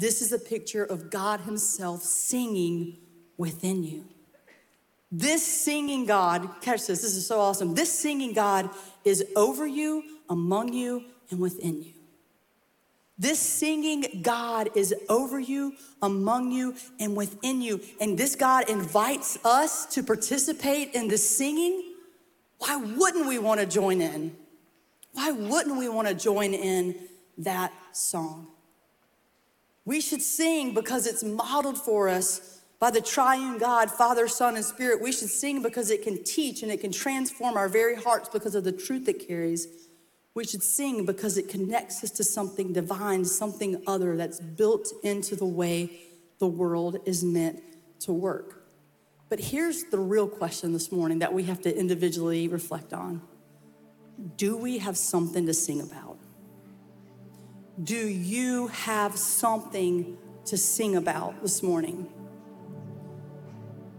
This 0.00 0.22
is 0.22 0.32
a 0.32 0.38
picture 0.38 0.82
of 0.82 1.10
God 1.10 1.42
Himself 1.42 2.02
singing 2.02 2.96
within 3.36 3.84
you. 3.84 4.06
This 5.12 5.46
singing 5.46 6.06
God, 6.06 6.48
catch 6.62 6.86
this, 6.86 7.02
this 7.02 7.14
is 7.16 7.26
so 7.26 7.38
awesome. 7.38 7.74
This 7.74 7.92
singing 7.92 8.32
God 8.32 8.70
is 9.04 9.22
over 9.36 9.66
you, 9.66 10.02
among 10.30 10.72
you, 10.72 11.04
and 11.30 11.38
within 11.38 11.82
you. 11.82 11.92
This 13.18 13.40
singing 13.40 14.22
God 14.22 14.70
is 14.74 14.94
over 15.10 15.38
you, 15.38 15.74
among 16.00 16.50
you, 16.50 16.76
and 16.98 17.14
within 17.14 17.60
you. 17.60 17.82
And 18.00 18.16
this 18.16 18.36
God 18.36 18.70
invites 18.70 19.38
us 19.44 19.84
to 19.94 20.02
participate 20.02 20.94
in 20.94 21.08
the 21.08 21.18
singing. 21.18 21.92
Why 22.56 22.76
wouldn't 22.76 23.26
we 23.26 23.38
want 23.38 23.60
to 23.60 23.66
join 23.66 24.00
in? 24.00 24.34
Why 25.12 25.30
wouldn't 25.30 25.76
we 25.76 25.90
want 25.90 26.08
to 26.08 26.14
join 26.14 26.54
in 26.54 26.94
that 27.36 27.70
song? 27.92 28.46
We 29.84 30.00
should 30.00 30.22
sing 30.22 30.74
because 30.74 31.06
it's 31.06 31.24
modeled 31.24 31.78
for 31.78 32.08
us 32.08 32.60
by 32.78 32.90
the 32.90 33.00
triune 33.00 33.58
God, 33.58 33.90
Father, 33.90 34.28
Son, 34.28 34.56
and 34.56 34.64
Spirit. 34.64 35.02
We 35.02 35.12
should 35.12 35.28
sing 35.28 35.62
because 35.62 35.90
it 35.90 36.02
can 36.02 36.24
teach 36.24 36.62
and 36.62 36.72
it 36.72 36.80
can 36.80 36.92
transform 36.92 37.56
our 37.56 37.68
very 37.68 37.94
hearts 37.94 38.28
because 38.28 38.54
of 38.54 38.64
the 38.64 38.72
truth 38.72 39.08
it 39.08 39.26
carries. 39.26 39.66
We 40.34 40.44
should 40.44 40.62
sing 40.62 41.04
because 41.04 41.36
it 41.36 41.48
connects 41.48 42.02
us 42.04 42.10
to 42.12 42.24
something 42.24 42.72
divine, 42.72 43.24
something 43.24 43.82
other 43.86 44.16
that's 44.16 44.40
built 44.40 44.88
into 45.02 45.36
the 45.36 45.46
way 45.46 45.90
the 46.38 46.46
world 46.46 46.98
is 47.04 47.22
meant 47.22 47.62
to 48.00 48.12
work. 48.12 48.64
But 49.28 49.40
here's 49.40 49.84
the 49.84 49.98
real 49.98 50.28
question 50.28 50.72
this 50.72 50.90
morning 50.90 51.20
that 51.20 51.32
we 51.32 51.44
have 51.44 51.60
to 51.62 51.76
individually 51.76 52.48
reflect 52.48 52.92
on 52.92 53.22
Do 54.36 54.56
we 54.56 54.78
have 54.78 54.96
something 54.96 55.46
to 55.46 55.54
sing 55.54 55.80
about? 55.80 56.09
Do 57.78 57.94
you 57.94 58.66
have 58.68 59.16
something 59.16 60.18
to 60.46 60.56
sing 60.58 60.96
about 60.96 61.40
this 61.40 61.62
morning? 61.62 62.12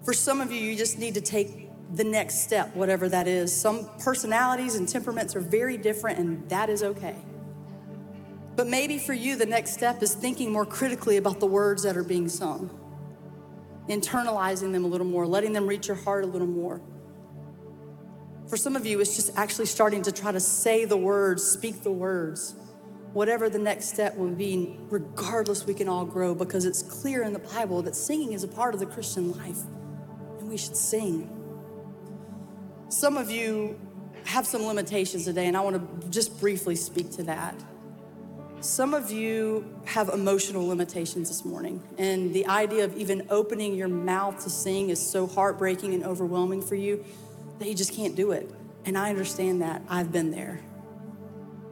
For 0.03 0.13
some 0.13 0.41
of 0.41 0.51
you, 0.51 0.59
you 0.59 0.75
just 0.75 0.99
need 0.99 1.15
to 1.15 1.21
take 1.21 1.69
the 1.95 2.03
next 2.03 2.41
step, 2.41 2.75
whatever 2.75 3.09
that 3.09 3.27
is. 3.27 3.55
Some 3.55 3.89
personalities 3.99 4.75
and 4.75 4.87
temperaments 4.87 5.35
are 5.35 5.39
very 5.39 5.77
different, 5.77 6.19
and 6.19 6.47
that 6.49 6.69
is 6.69 6.83
okay. 6.83 7.15
But 8.55 8.67
maybe 8.67 8.99
for 8.99 9.13
you, 9.13 9.35
the 9.35 9.45
next 9.45 9.73
step 9.73 10.03
is 10.03 10.13
thinking 10.13 10.51
more 10.51 10.65
critically 10.65 11.17
about 11.17 11.39
the 11.39 11.47
words 11.47 11.83
that 11.83 11.97
are 11.97 12.03
being 12.03 12.29
sung, 12.29 12.69
internalizing 13.87 14.73
them 14.73 14.83
a 14.83 14.87
little 14.87 15.07
more, 15.07 15.25
letting 15.25 15.53
them 15.53 15.65
reach 15.65 15.87
your 15.87 15.97
heart 15.97 16.23
a 16.23 16.27
little 16.27 16.47
more. 16.47 16.81
For 18.47 18.57
some 18.57 18.75
of 18.75 18.85
you, 18.85 18.99
it's 18.99 19.15
just 19.15 19.35
actually 19.37 19.67
starting 19.67 20.01
to 20.03 20.11
try 20.11 20.31
to 20.31 20.39
say 20.39 20.85
the 20.85 20.97
words, 20.97 21.41
speak 21.41 21.83
the 21.83 21.91
words. 21.91 22.55
Whatever 23.13 23.49
the 23.49 23.59
next 23.59 23.89
step 23.89 24.15
will 24.15 24.29
be, 24.29 24.77
regardless, 24.89 25.65
we 25.65 25.73
can 25.73 25.89
all 25.89 26.05
grow 26.05 26.33
because 26.33 26.63
it's 26.63 26.81
clear 26.81 27.23
in 27.23 27.33
the 27.33 27.39
Bible 27.39 27.81
that 27.81 27.95
singing 27.95 28.31
is 28.31 28.43
a 28.43 28.47
part 28.47 28.73
of 28.73 28.79
the 28.79 28.85
Christian 28.85 29.31
life 29.37 29.59
and 30.39 30.49
we 30.49 30.57
should 30.57 30.77
sing. 30.77 31.29
Some 32.87 33.17
of 33.17 33.29
you 33.29 33.79
have 34.25 34.45
some 34.45 34.65
limitations 34.65 35.25
today, 35.25 35.47
and 35.47 35.57
I 35.57 35.61
want 35.61 36.01
to 36.01 36.09
just 36.09 36.39
briefly 36.39 36.75
speak 36.75 37.11
to 37.13 37.23
that. 37.23 37.55
Some 38.59 38.93
of 38.93 39.11
you 39.11 39.79
have 39.85 40.09
emotional 40.09 40.67
limitations 40.67 41.29
this 41.29 41.43
morning, 41.43 41.81
and 41.97 42.33
the 42.33 42.45
idea 42.45 42.85
of 42.85 42.95
even 42.95 43.25
opening 43.29 43.75
your 43.75 43.87
mouth 43.87 44.43
to 44.43 44.49
sing 44.49 44.89
is 44.89 45.05
so 45.05 45.25
heartbreaking 45.25 45.93
and 45.93 46.03
overwhelming 46.03 46.61
for 46.61 46.75
you 46.75 47.03
that 47.59 47.67
you 47.67 47.73
just 47.73 47.93
can't 47.93 48.15
do 48.15 48.31
it. 48.31 48.49
And 48.85 48.97
I 48.97 49.09
understand 49.09 49.61
that. 49.61 49.81
I've 49.89 50.11
been 50.11 50.31
there. 50.31 50.61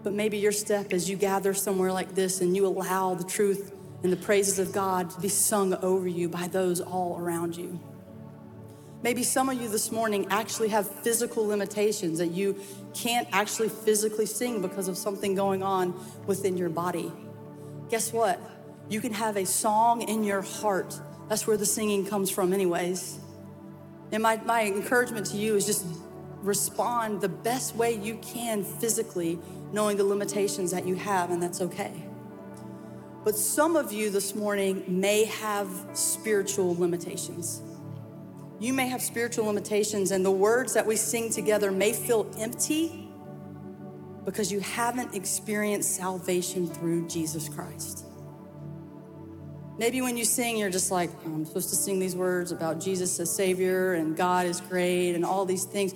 But 0.04 0.14
maybe 0.14 0.38
your 0.38 0.52
step 0.52 0.94
as 0.94 1.10
you 1.10 1.18
gather 1.18 1.54
somewhere 1.54 1.92
like 1.92 2.16
this 2.16 2.42
and 2.42 2.56
you 2.56 2.66
allow 2.66 3.16
the 3.16 3.24
truth 3.24 3.74
and 4.04 4.12
the 4.12 4.18
praises 4.18 4.60
of 4.60 4.72
God 4.72 5.10
to 5.12 5.20
be 5.20 5.28
sung 5.28 5.74
over 5.76 6.08
you 6.08 6.30
by 6.30 6.48
those 6.48 6.80
all 6.80 7.20
around 7.20 7.58
you. 7.58 7.80
Maybe 9.02 9.24
some 9.24 9.50
of 9.50 9.62
you 9.62 9.70
this 9.70 9.92
morning 9.92 10.28
actually 10.30 10.70
have 10.70 10.88
physical 11.04 11.46
limitations 11.46 12.20
that 12.20 12.32
you 12.32 12.60
can't 12.94 13.28
actually 13.32 13.70
physically 13.70 14.26
sing 14.26 14.62
because 14.62 14.90
of 14.90 14.98
something 14.98 15.36
going 15.36 15.64
on 15.64 15.94
within 16.26 16.58
your 16.58 16.70
body. 16.70 17.12
Guess 17.90 18.12
what? 18.12 18.42
You 18.90 19.00
can 19.00 19.14
have 19.14 19.38
a 19.38 19.46
song 19.46 20.02
in 20.02 20.24
your 20.24 20.42
heart. 20.42 21.00
That's 21.30 21.48
where 21.48 21.56
the 21.56 21.66
singing 21.66 22.06
comes 22.06 22.30
from, 22.30 22.52
anyways. 22.52 23.20
And 24.12 24.24
my, 24.24 24.38
my 24.38 24.64
encouragement 24.64 25.28
to 25.28 25.38
you 25.38 25.56
is 25.56 25.66
just 25.66 25.86
respond 26.42 27.22
the 27.22 27.30
best 27.30 27.76
way 27.76 27.94
you 27.94 28.18
can 28.22 28.64
physically, 28.64 29.40
knowing 29.72 29.98
the 29.98 30.04
limitations 30.04 30.72
that 30.72 30.88
you 30.88 30.96
have, 30.96 31.32
and 31.32 31.42
that's 31.42 31.62
okay. 31.62 31.92
But 33.24 33.36
some 33.36 33.76
of 33.76 33.92
you 33.92 34.10
this 34.10 34.34
morning 34.34 34.84
may 34.88 35.26
have 35.26 35.70
spiritual 35.94 36.76
limitations. 36.76 37.62
You 38.60 38.74
may 38.74 38.88
have 38.88 39.02
spiritual 39.02 39.46
limitations, 39.46 40.12
and 40.12 40.26
the 40.26 40.32
words 40.32 40.74
that 40.74 40.86
we 40.86 40.96
sing 40.96 41.32
together 41.32 41.72
may 41.72 41.94
feel 41.94 42.30
empty 42.38 43.10
because 44.26 44.52
you 44.52 44.60
haven't 44.60 45.16
experienced 45.16 45.96
salvation 45.96 46.68
through 46.68 47.08
Jesus 47.08 47.50
Christ. 47.50 48.06
Maybe 49.78 50.02
when 50.02 50.18
you 50.18 50.26
sing, 50.26 50.58
you're 50.58 50.70
just 50.70 50.92
like, 50.92 51.10
oh, 51.26 51.34
I'm 51.34 51.46
supposed 51.46 51.70
to 51.70 51.76
sing 51.76 52.00
these 52.00 52.16
words 52.16 52.52
about 52.52 52.82
Jesus 52.82 53.18
as 53.20 53.34
Savior 53.34 53.94
and 53.94 54.16
God 54.16 54.46
is 54.46 54.60
great 54.60 55.16
and 55.16 55.24
all 55.26 55.46
these 55.46 55.64
things, 55.64 55.94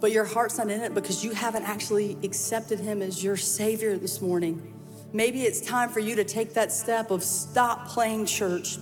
but 0.00 0.12
your 0.12 0.24
heart's 0.24 0.58
not 0.58 0.70
in 0.70 0.80
it 0.80 0.94
because 0.94 1.24
you 1.24 1.32
haven't 1.32 1.64
actually 1.64 2.18
accepted 2.22 2.80
Him 2.80 3.02
as 3.02 3.22
your 3.22 3.36
Savior 3.36 3.96
this 3.96 4.20
morning. 4.20 4.74
Maybe 5.12 5.42
it's 5.42 5.60
time 5.60 5.88
for 5.88 6.00
you 6.00 6.16
to 6.16 6.24
take 6.24 6.54
that 6.54 6.72
step 6.72 7.10
of 7.10 7.22
stop 7.22 7.88
playing 7.88 8.26
church, 8.26 8.78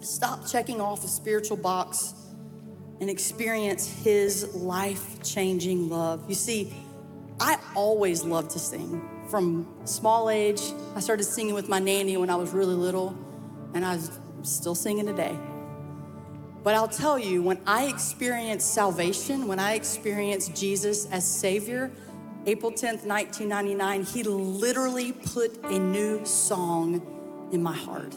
stop 0.00 0.46
checking 0.46 0.80
off 0.80 1.04
a 1.04 1.08
spiritual 1.08 1.56
box, 1.56 2.14
and 3.00 3.10
experience 3.10 3.86
His 4.02 4.54
life 4.54 5.22
changing 5.22 5.88
love. 5.90 6.24
You 6.28 6.34
see, 6.34 6.72
I 7.38 7.58
always 7.74 8.24
loved 8.24 8.50
to 8.52 8.58
sing. 8.58 9.02
From 9.30 9.68
small 9.84 10.30
age, 10.30 10.60
I 10.94 11.00
started 11.00 11.24
singing 11.24 11.54
with 11.54 11.68
my 11.68 11.78
nanny 11.78 12.16
when 12.16 12.30
I 12.30 12.36
was 12.36 12.52
really 12.52 12.74
little 12.74 13.16
and 13.74 13.84
I'm 13.84 14.00
still 14.42 14.74
singing 14.74 15.06
today. 15.06 15.36
But 16.66 16.74
I'll 16.74 16.88
tell 16.88 17.16
you, 17.16 17.42
when 17.42 17.60
I 17.64 17.84
experienced 17.84 18.74
salvation, 18.74 19.46
when 19.46 19.60
I 19.60 19.74
experienced 19.74 20.56
Jesus 20.56 21.06
as 21.12 21.24
Savior, 21.24 21.92
April 22.44 22.72
10th, 22.72 23.06
1999, 23.06 24.02
He 24.02 24.24
literally 24.24 25.12
put 25.12 25.62
a 25.62 25.78
new 25.78 26.26
song 26.26 27.48
in 27.52 27.62
my 27.62 27.72
heart. 27.72 28.16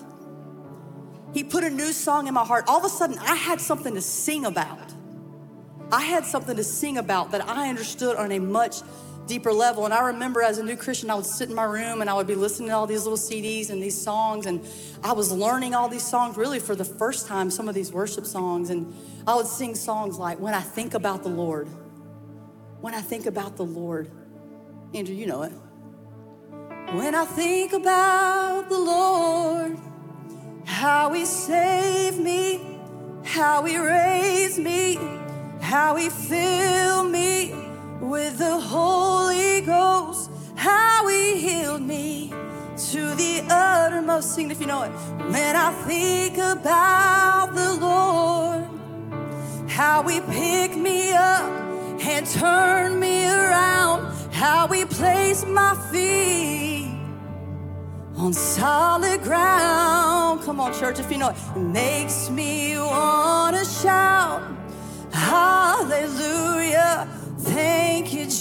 He 1.31 1.43
put 1.43 1.63
a 1.63 1.69
new 1.69 1.93
song 1.93 2.25
in 2.25 2.33
my 2.33 2.43
heart. 2.43 2.65
All 2.67 2.79
of 2.79 2.85
a 2.85 2.89
sudden, 2.89 3.19
I 3.19 3.35
had 3.35 3.61
something 3.61 3.93
to 3.93 4.01
sing 4.01 4.47
about. 4.47 4.95
I 5.91 6.01
had 6.01 6.25
something 6.25 6.55
to 6.55 6.63
sing 6.63 6.97
about 6.97 7.29
that 7.33 7.47
I 7.47 7.69
understood 7.69 8.15
on 8.15 8.31
a 8.31 8.39
much 8.39 8.77
deeper 9.29 9.53
level. 9.53 9.85
And 9.85 9.93
I 9.93 10.07
remember 10.07 10.41
as 10.41 10.57
a 10.57 10.63
new 10.63 10.75
Christian, 10.75 11.09
I 11.09 11.15
would 11.15 11.25
sit 11.25 11.47
in 11.47 11.55
my 11.55 11.63
room 11.63 12.01
and 12.01 12.09
I 12.09 12.13
would 12.15 12.27
be 12.27 12.35
listening 12.35 12.69
to 12.69 12.75
all 12.75 12.87
these 12.87 13.03
little 13.03 13.17
CDs 13.17 13.69
and 13.69 13.81
these 13.81 13.99
songs. 13.99 14.47
And 14.47 14.65
I 15.03 15.13
was 15.13 15.31
learning 15.31 15.75
all 15.75 15.87
these 15.87 16.05
songs 16.05 16.35
really 16.35 16.59
for 16.59 16.75
the 16.75 16.83
first 16.83 17.27
time, 17.27 17.49
some 17.49 17.69
of 17.69 17.75
these 17.75 17.93
worship 17.93 18.25
songs. 18.25 18.71
And 18.71 18.93
I 19.25 19.35
would 19.35 19.47
sing 19.47 19.75
songs 19.75 20.17
like, 20.17 20.39
When 20.39 20.53
I 20.53 20.61
Think 20.61 20.95
About 20.95 21.23
the 21.23 21.29
Lord. 21.29 21.67
When 22.81 22.93
I 22.93 23.01
Think 23.01 23.27
About 23.27 23.55
the 23.55 23.65
Lord. 23.65 24.11
Andrew, 24.93 25.15
you 25.15 25.27
know 25.27 25.43
it. 25.43 25.53
When 26.91 27.13
I 27.13 27.23
think 27.23 27.73
about 27.73 28.67
the 28.67 28.79
Lord, 28.79 29.77
how 30.65 31.13
he 31.13 31.23
saved 31.23 32.17
me, 32.17 32.59
how 33.23 33.63
he 33.63 33.77
raised 33.77 34.57
me, 34.57 34.97
how 35.61 35.95
he 35.97 36.09
filled 36.09 37.11
me 37.11 37.38
with 38.09 38.39
the 38.39 38.59
Holy 38.59 39.61
Ghost, 39.61 40.31
how 40.55 41.07
He 41.07 41.39
healed 41.39 41.83
me 41.83 42.33
to 42.91 43.15
the 43.15 43.43
uttermost. 43.49 44.33
Sing 44.33 44.49
if 44.49 44.59
you 44.59 44.65
know 44.65 44.81
it. 44.81 44.89
When 44.89 45.55
I 45.55 45.71
think 45.85 46.37
about 46.37 47.53
the 47.53 47.73
Lord, 47.75 48.65
how 49.69 50.01
He 50.07 50.21
picked 50.21 50.75
me 50.75 51.13
up 51.13 51.43
and 52.01 52.25
turned 52.25 52.99
me 52.99 53.27
around, 53.27 54.11
how 54.33 54.67
He 54.67 54.85
placed 54.85 55.47
my 55.47 55.75
feet 55.91 56.97
on 58.17 58.33
solid 58.33 59.21
ground. 59.21 60.41
Come 60.41 60.59
on, 60.59 60.73
church, 60.73 60.99
if 60.99 61.11
you 61.11 61.19
know 61.19 61.29
it, 61.29 61.37
it 61.55 61.59
makes 61.59 62.31
me 62.31 62.75
want 62.79 63.55
to 63.55 63.65
shout, 63.65 64.41
Hallelujah. 65.11 67.07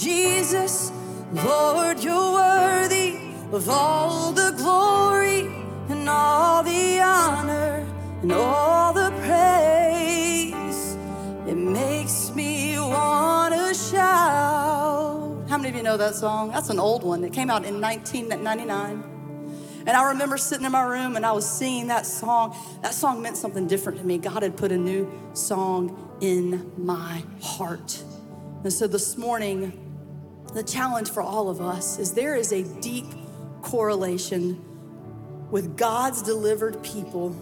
Jesus. 0.09 0.91
Lord, 1.31 2.03
you're 2.03 2.33
worthy 2.33 3.19
of 3.51 3.69
all 3.69 4.31
the 4.31 4.51
glory 4.57 5.41
and 5.87 6.09
all 6.09 6.63
the 6.63 6.99
honor 6.99 7.85
and 8.23 8.31
all 8.31 8.91
the 8.91 9.11
praise. 9.21 10.97
It 11.47 11.55
makes 11.55 12.33
me 12.33 12.79
want 12.79 13.53
to 13.53 13.71
shout. 13.75 15.47
How 15.47 15.57
many 15.57 15.69
of 15.69 15.75
you 15.75 15.83
know 15.83 15.97
that 15.97 16.15
song? 16.15 16.49
That's 16.49 16.71
an 16.71 16.79
old 16.79 17.03
one. 17.03 17.23
It 17.23 17.31
came 17.31 17.51
out 17.51 17.63
in 17.63 17.79
1999. 17.79 19.03
And 19.85 19.89
I 19.89 20.09
remember 20.09 20.39
sitting 20.39 20.65
in 20.65 20.71
my 20.71 20.83
room 20.83 21.17
and 21.17 21.23
I 21.23 21.33
was 21.33 21.47
singing 21.47 21.85
that 21.87 22.07
song. 22.07 22.57
That 22.81 22.95
song 22.95 23.21
meant 23.21 23.37
something 23.37 23.67
different 23.67 23.99
to 23.99 24.03
me. 24.03 24.17
God 24.17 24.41
had 24.41 24.57
put 24.57 24.71
a 24.71 24.77
new 24.77 25.07
song 25.33 26.17
in 26.19 26.71
my 26.75 27.23
heart. 27.43 28.03
And 28.63 28.73
so 28.73 28.87
this 28.87 29.15
morning, 29.15 29.85
the 30.53 30.63
challenge 30.63 31.09
for 31.11 31.21
all 31.21 31.49
of 31.49 31.61
us 31.61 31.99
is 31.99 32.13
there 32.13 32.35
is 32.35 32.51
a 32.51 32.63
deep 32.81 33.05
correlation 33.61 34.63
with 35.51 35.77
God's 35.77 36.21
delivered 36.21 36.81
people 36.83 37.35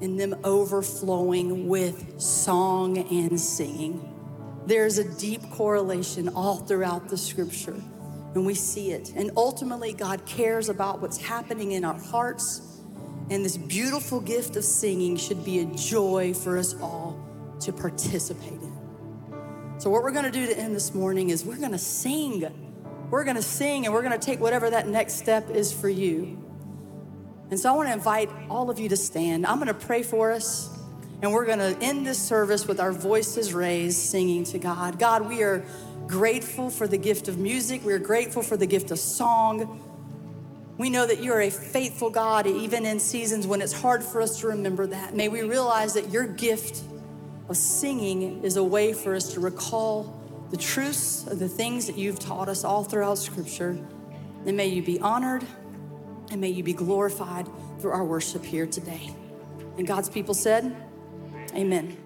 and 0.00 0.18
them 0.18 0.34
overflowing 0.42 1.68
with 1.68 2.20
song 2.20 2.98
and 2.98 3.40
singing. 3.40 4.08
There's 4.66 4.98
a 4.98 5.04
deep 5.18 5.48
correlation 5.50 6.28
all 6.28 6.56
throughout 6.56 7.08
the 7.08 7.16
scripture, 7.16 7.80
and 8.34 8.44
we 8.44 8.54
see 8.54 8.90
it. 8.92 9.12
And 9.14 9.30
ultimately, 9.36 9.92
God 9.92 10.24
cares 10.26 10.68
about 10.68 11.00
what's 11.00 11.18
happening 11.18 11.72
in 11.72 11.84
our 11.84 11.98
hearts, 11.98 12.80
and 13.30 13.44
this 13.44 13.56
beautiful 13.56 14.20
gift 14.20 14.56
of 14.56 14.64
singing 14.64 15.16
should 15.16 15.44
be 15.44 15.60
a 15.60 15.66
joy 15.66 16.34
for 16.34 16.58
us 16.58 16.74
all 16.80 17.18
to 17.60 17.72
participate 17.72 18.60
in. 18.60 18.71
So, 19.82 19.90
what 19.90 20.04
we're 20.04 20.12
gonna 20.12 20.30
do 20.30 20.46
to 20.46 20.56
end 20.56 20.76
this 20.76 20.94
morning 20.94 21.30
is 21.30 21.44
we're 21.44 21.58
gonna 21.58 21.76
sing. 21.76 22.46
We're 23.10 23.24
gonna 23.24 23.42
sing 23.42 23.84
and 23.84 23.92
we're 23.92 24.04
gonna 24.04 24.16
take 24.16 24.38
whatever 24.38 24.70
that 24.70 24.86
next 24.86 25.14
step 25.14 25.50
is 25.50 25.72
for 25.72 25.88
you. 25.88 26.38
And 27.50 27.58
so, 27.58 27.68
I 27.68 27.76
wanna 27.76 27.92
invite 27.92 28.30
all 28.48 28.70
of 28.70 28.78
you 28.78 28.88
to 28.90 28.96
stand. 28.96 29.44
I'm 29.44 29.58
gonna 29.58 29.74
pray 29.74 30.04
for 30.04 30.30
us, 30.30 30.70
and 31.20 31.32
we're 31.32 31.46
gonna 31.46 31.76
end 31.80 32.06
this 32.06 32.22
service 32.22 32.68
with 32.68 32.78
our 32.78 32.92
voices 32.92 33.52
raised, 33.52 33.98
singing 33.98 34.44
to 34.44 34.58
God. 34.60 35.00
God, 35.00 35.28
we 35.28 35.42
are 35.42 35.64
grateful 36.06 36.70
for 36.70 36.86
the 36.86 36.96
gift 36.96 37.26
of 37.26 37.38
music, 37.38 37.84
we 37.84 37.92
are 37.92 37.98
grateful 37.98 38.44
for 38.44 38.56
the 38.56 38.66
gift 38.66 38.92
of 38.92 39.00
song. 39.00 39.82
We 40.78 40.90
know 40.90 41.08
that 41.08 41.24
you're 41.24 41.40
a 41.40 41.50
faithful 41.50 42.08
God, 42.08 42.46
even 42.46 42.86
in 42.86 43.00
seasons 43.00 43.48
when 43.48 43.60
it's 43.60 43.72
hard 43.72 44.04
for 44.04 44.22
us 44.22 44.38
to 44.42 44.46
remember 44.46 44.86
that. 44.86 45.16
May 45.16 45.28
we 45.28 45.42
realize 45.42 45.94
that 45.94 46.10
your 46.10 46.28
gift 46.28 46.84
singing 47.54 48.42
is 48.42 48.56
a 48.56 48.64
way 48.64 48.92
for 48.92 49.14
us 49.14 49.32
to 49.34 49.40
recall 49.40 50.20
the 50.50 50.56
truths 50.56 51.26
of 51.26 51.38
the 51.38 51.48
things 51.48 51.86
that 51.86 51.96
you've 51.96 52.18
taught 52.18 52.48
us 52.48 52.64
all 52.64 52.84
throughout 52.84 53.18
Scripture. 53.18 53.78
And 54.46 54.56
may 54.56 54.66
you 54.66 54.82
be 54.82 55.00
honored 55.00 55.44
and 56.30 56.40
may 56.40 56.48
you 56.48 56.62
be 56.62 56.72
glorified 56.72 57.48
through 57.80 57.92
our 57.92 58.04
worship 58.04 58.44
here 58.44 58.66
today. 58.66 59.14
And 59.78 59.86
God's 59.86 60.08
people 60.08 60.34
said, 60.34 60.76
Amen. 61.54 62.01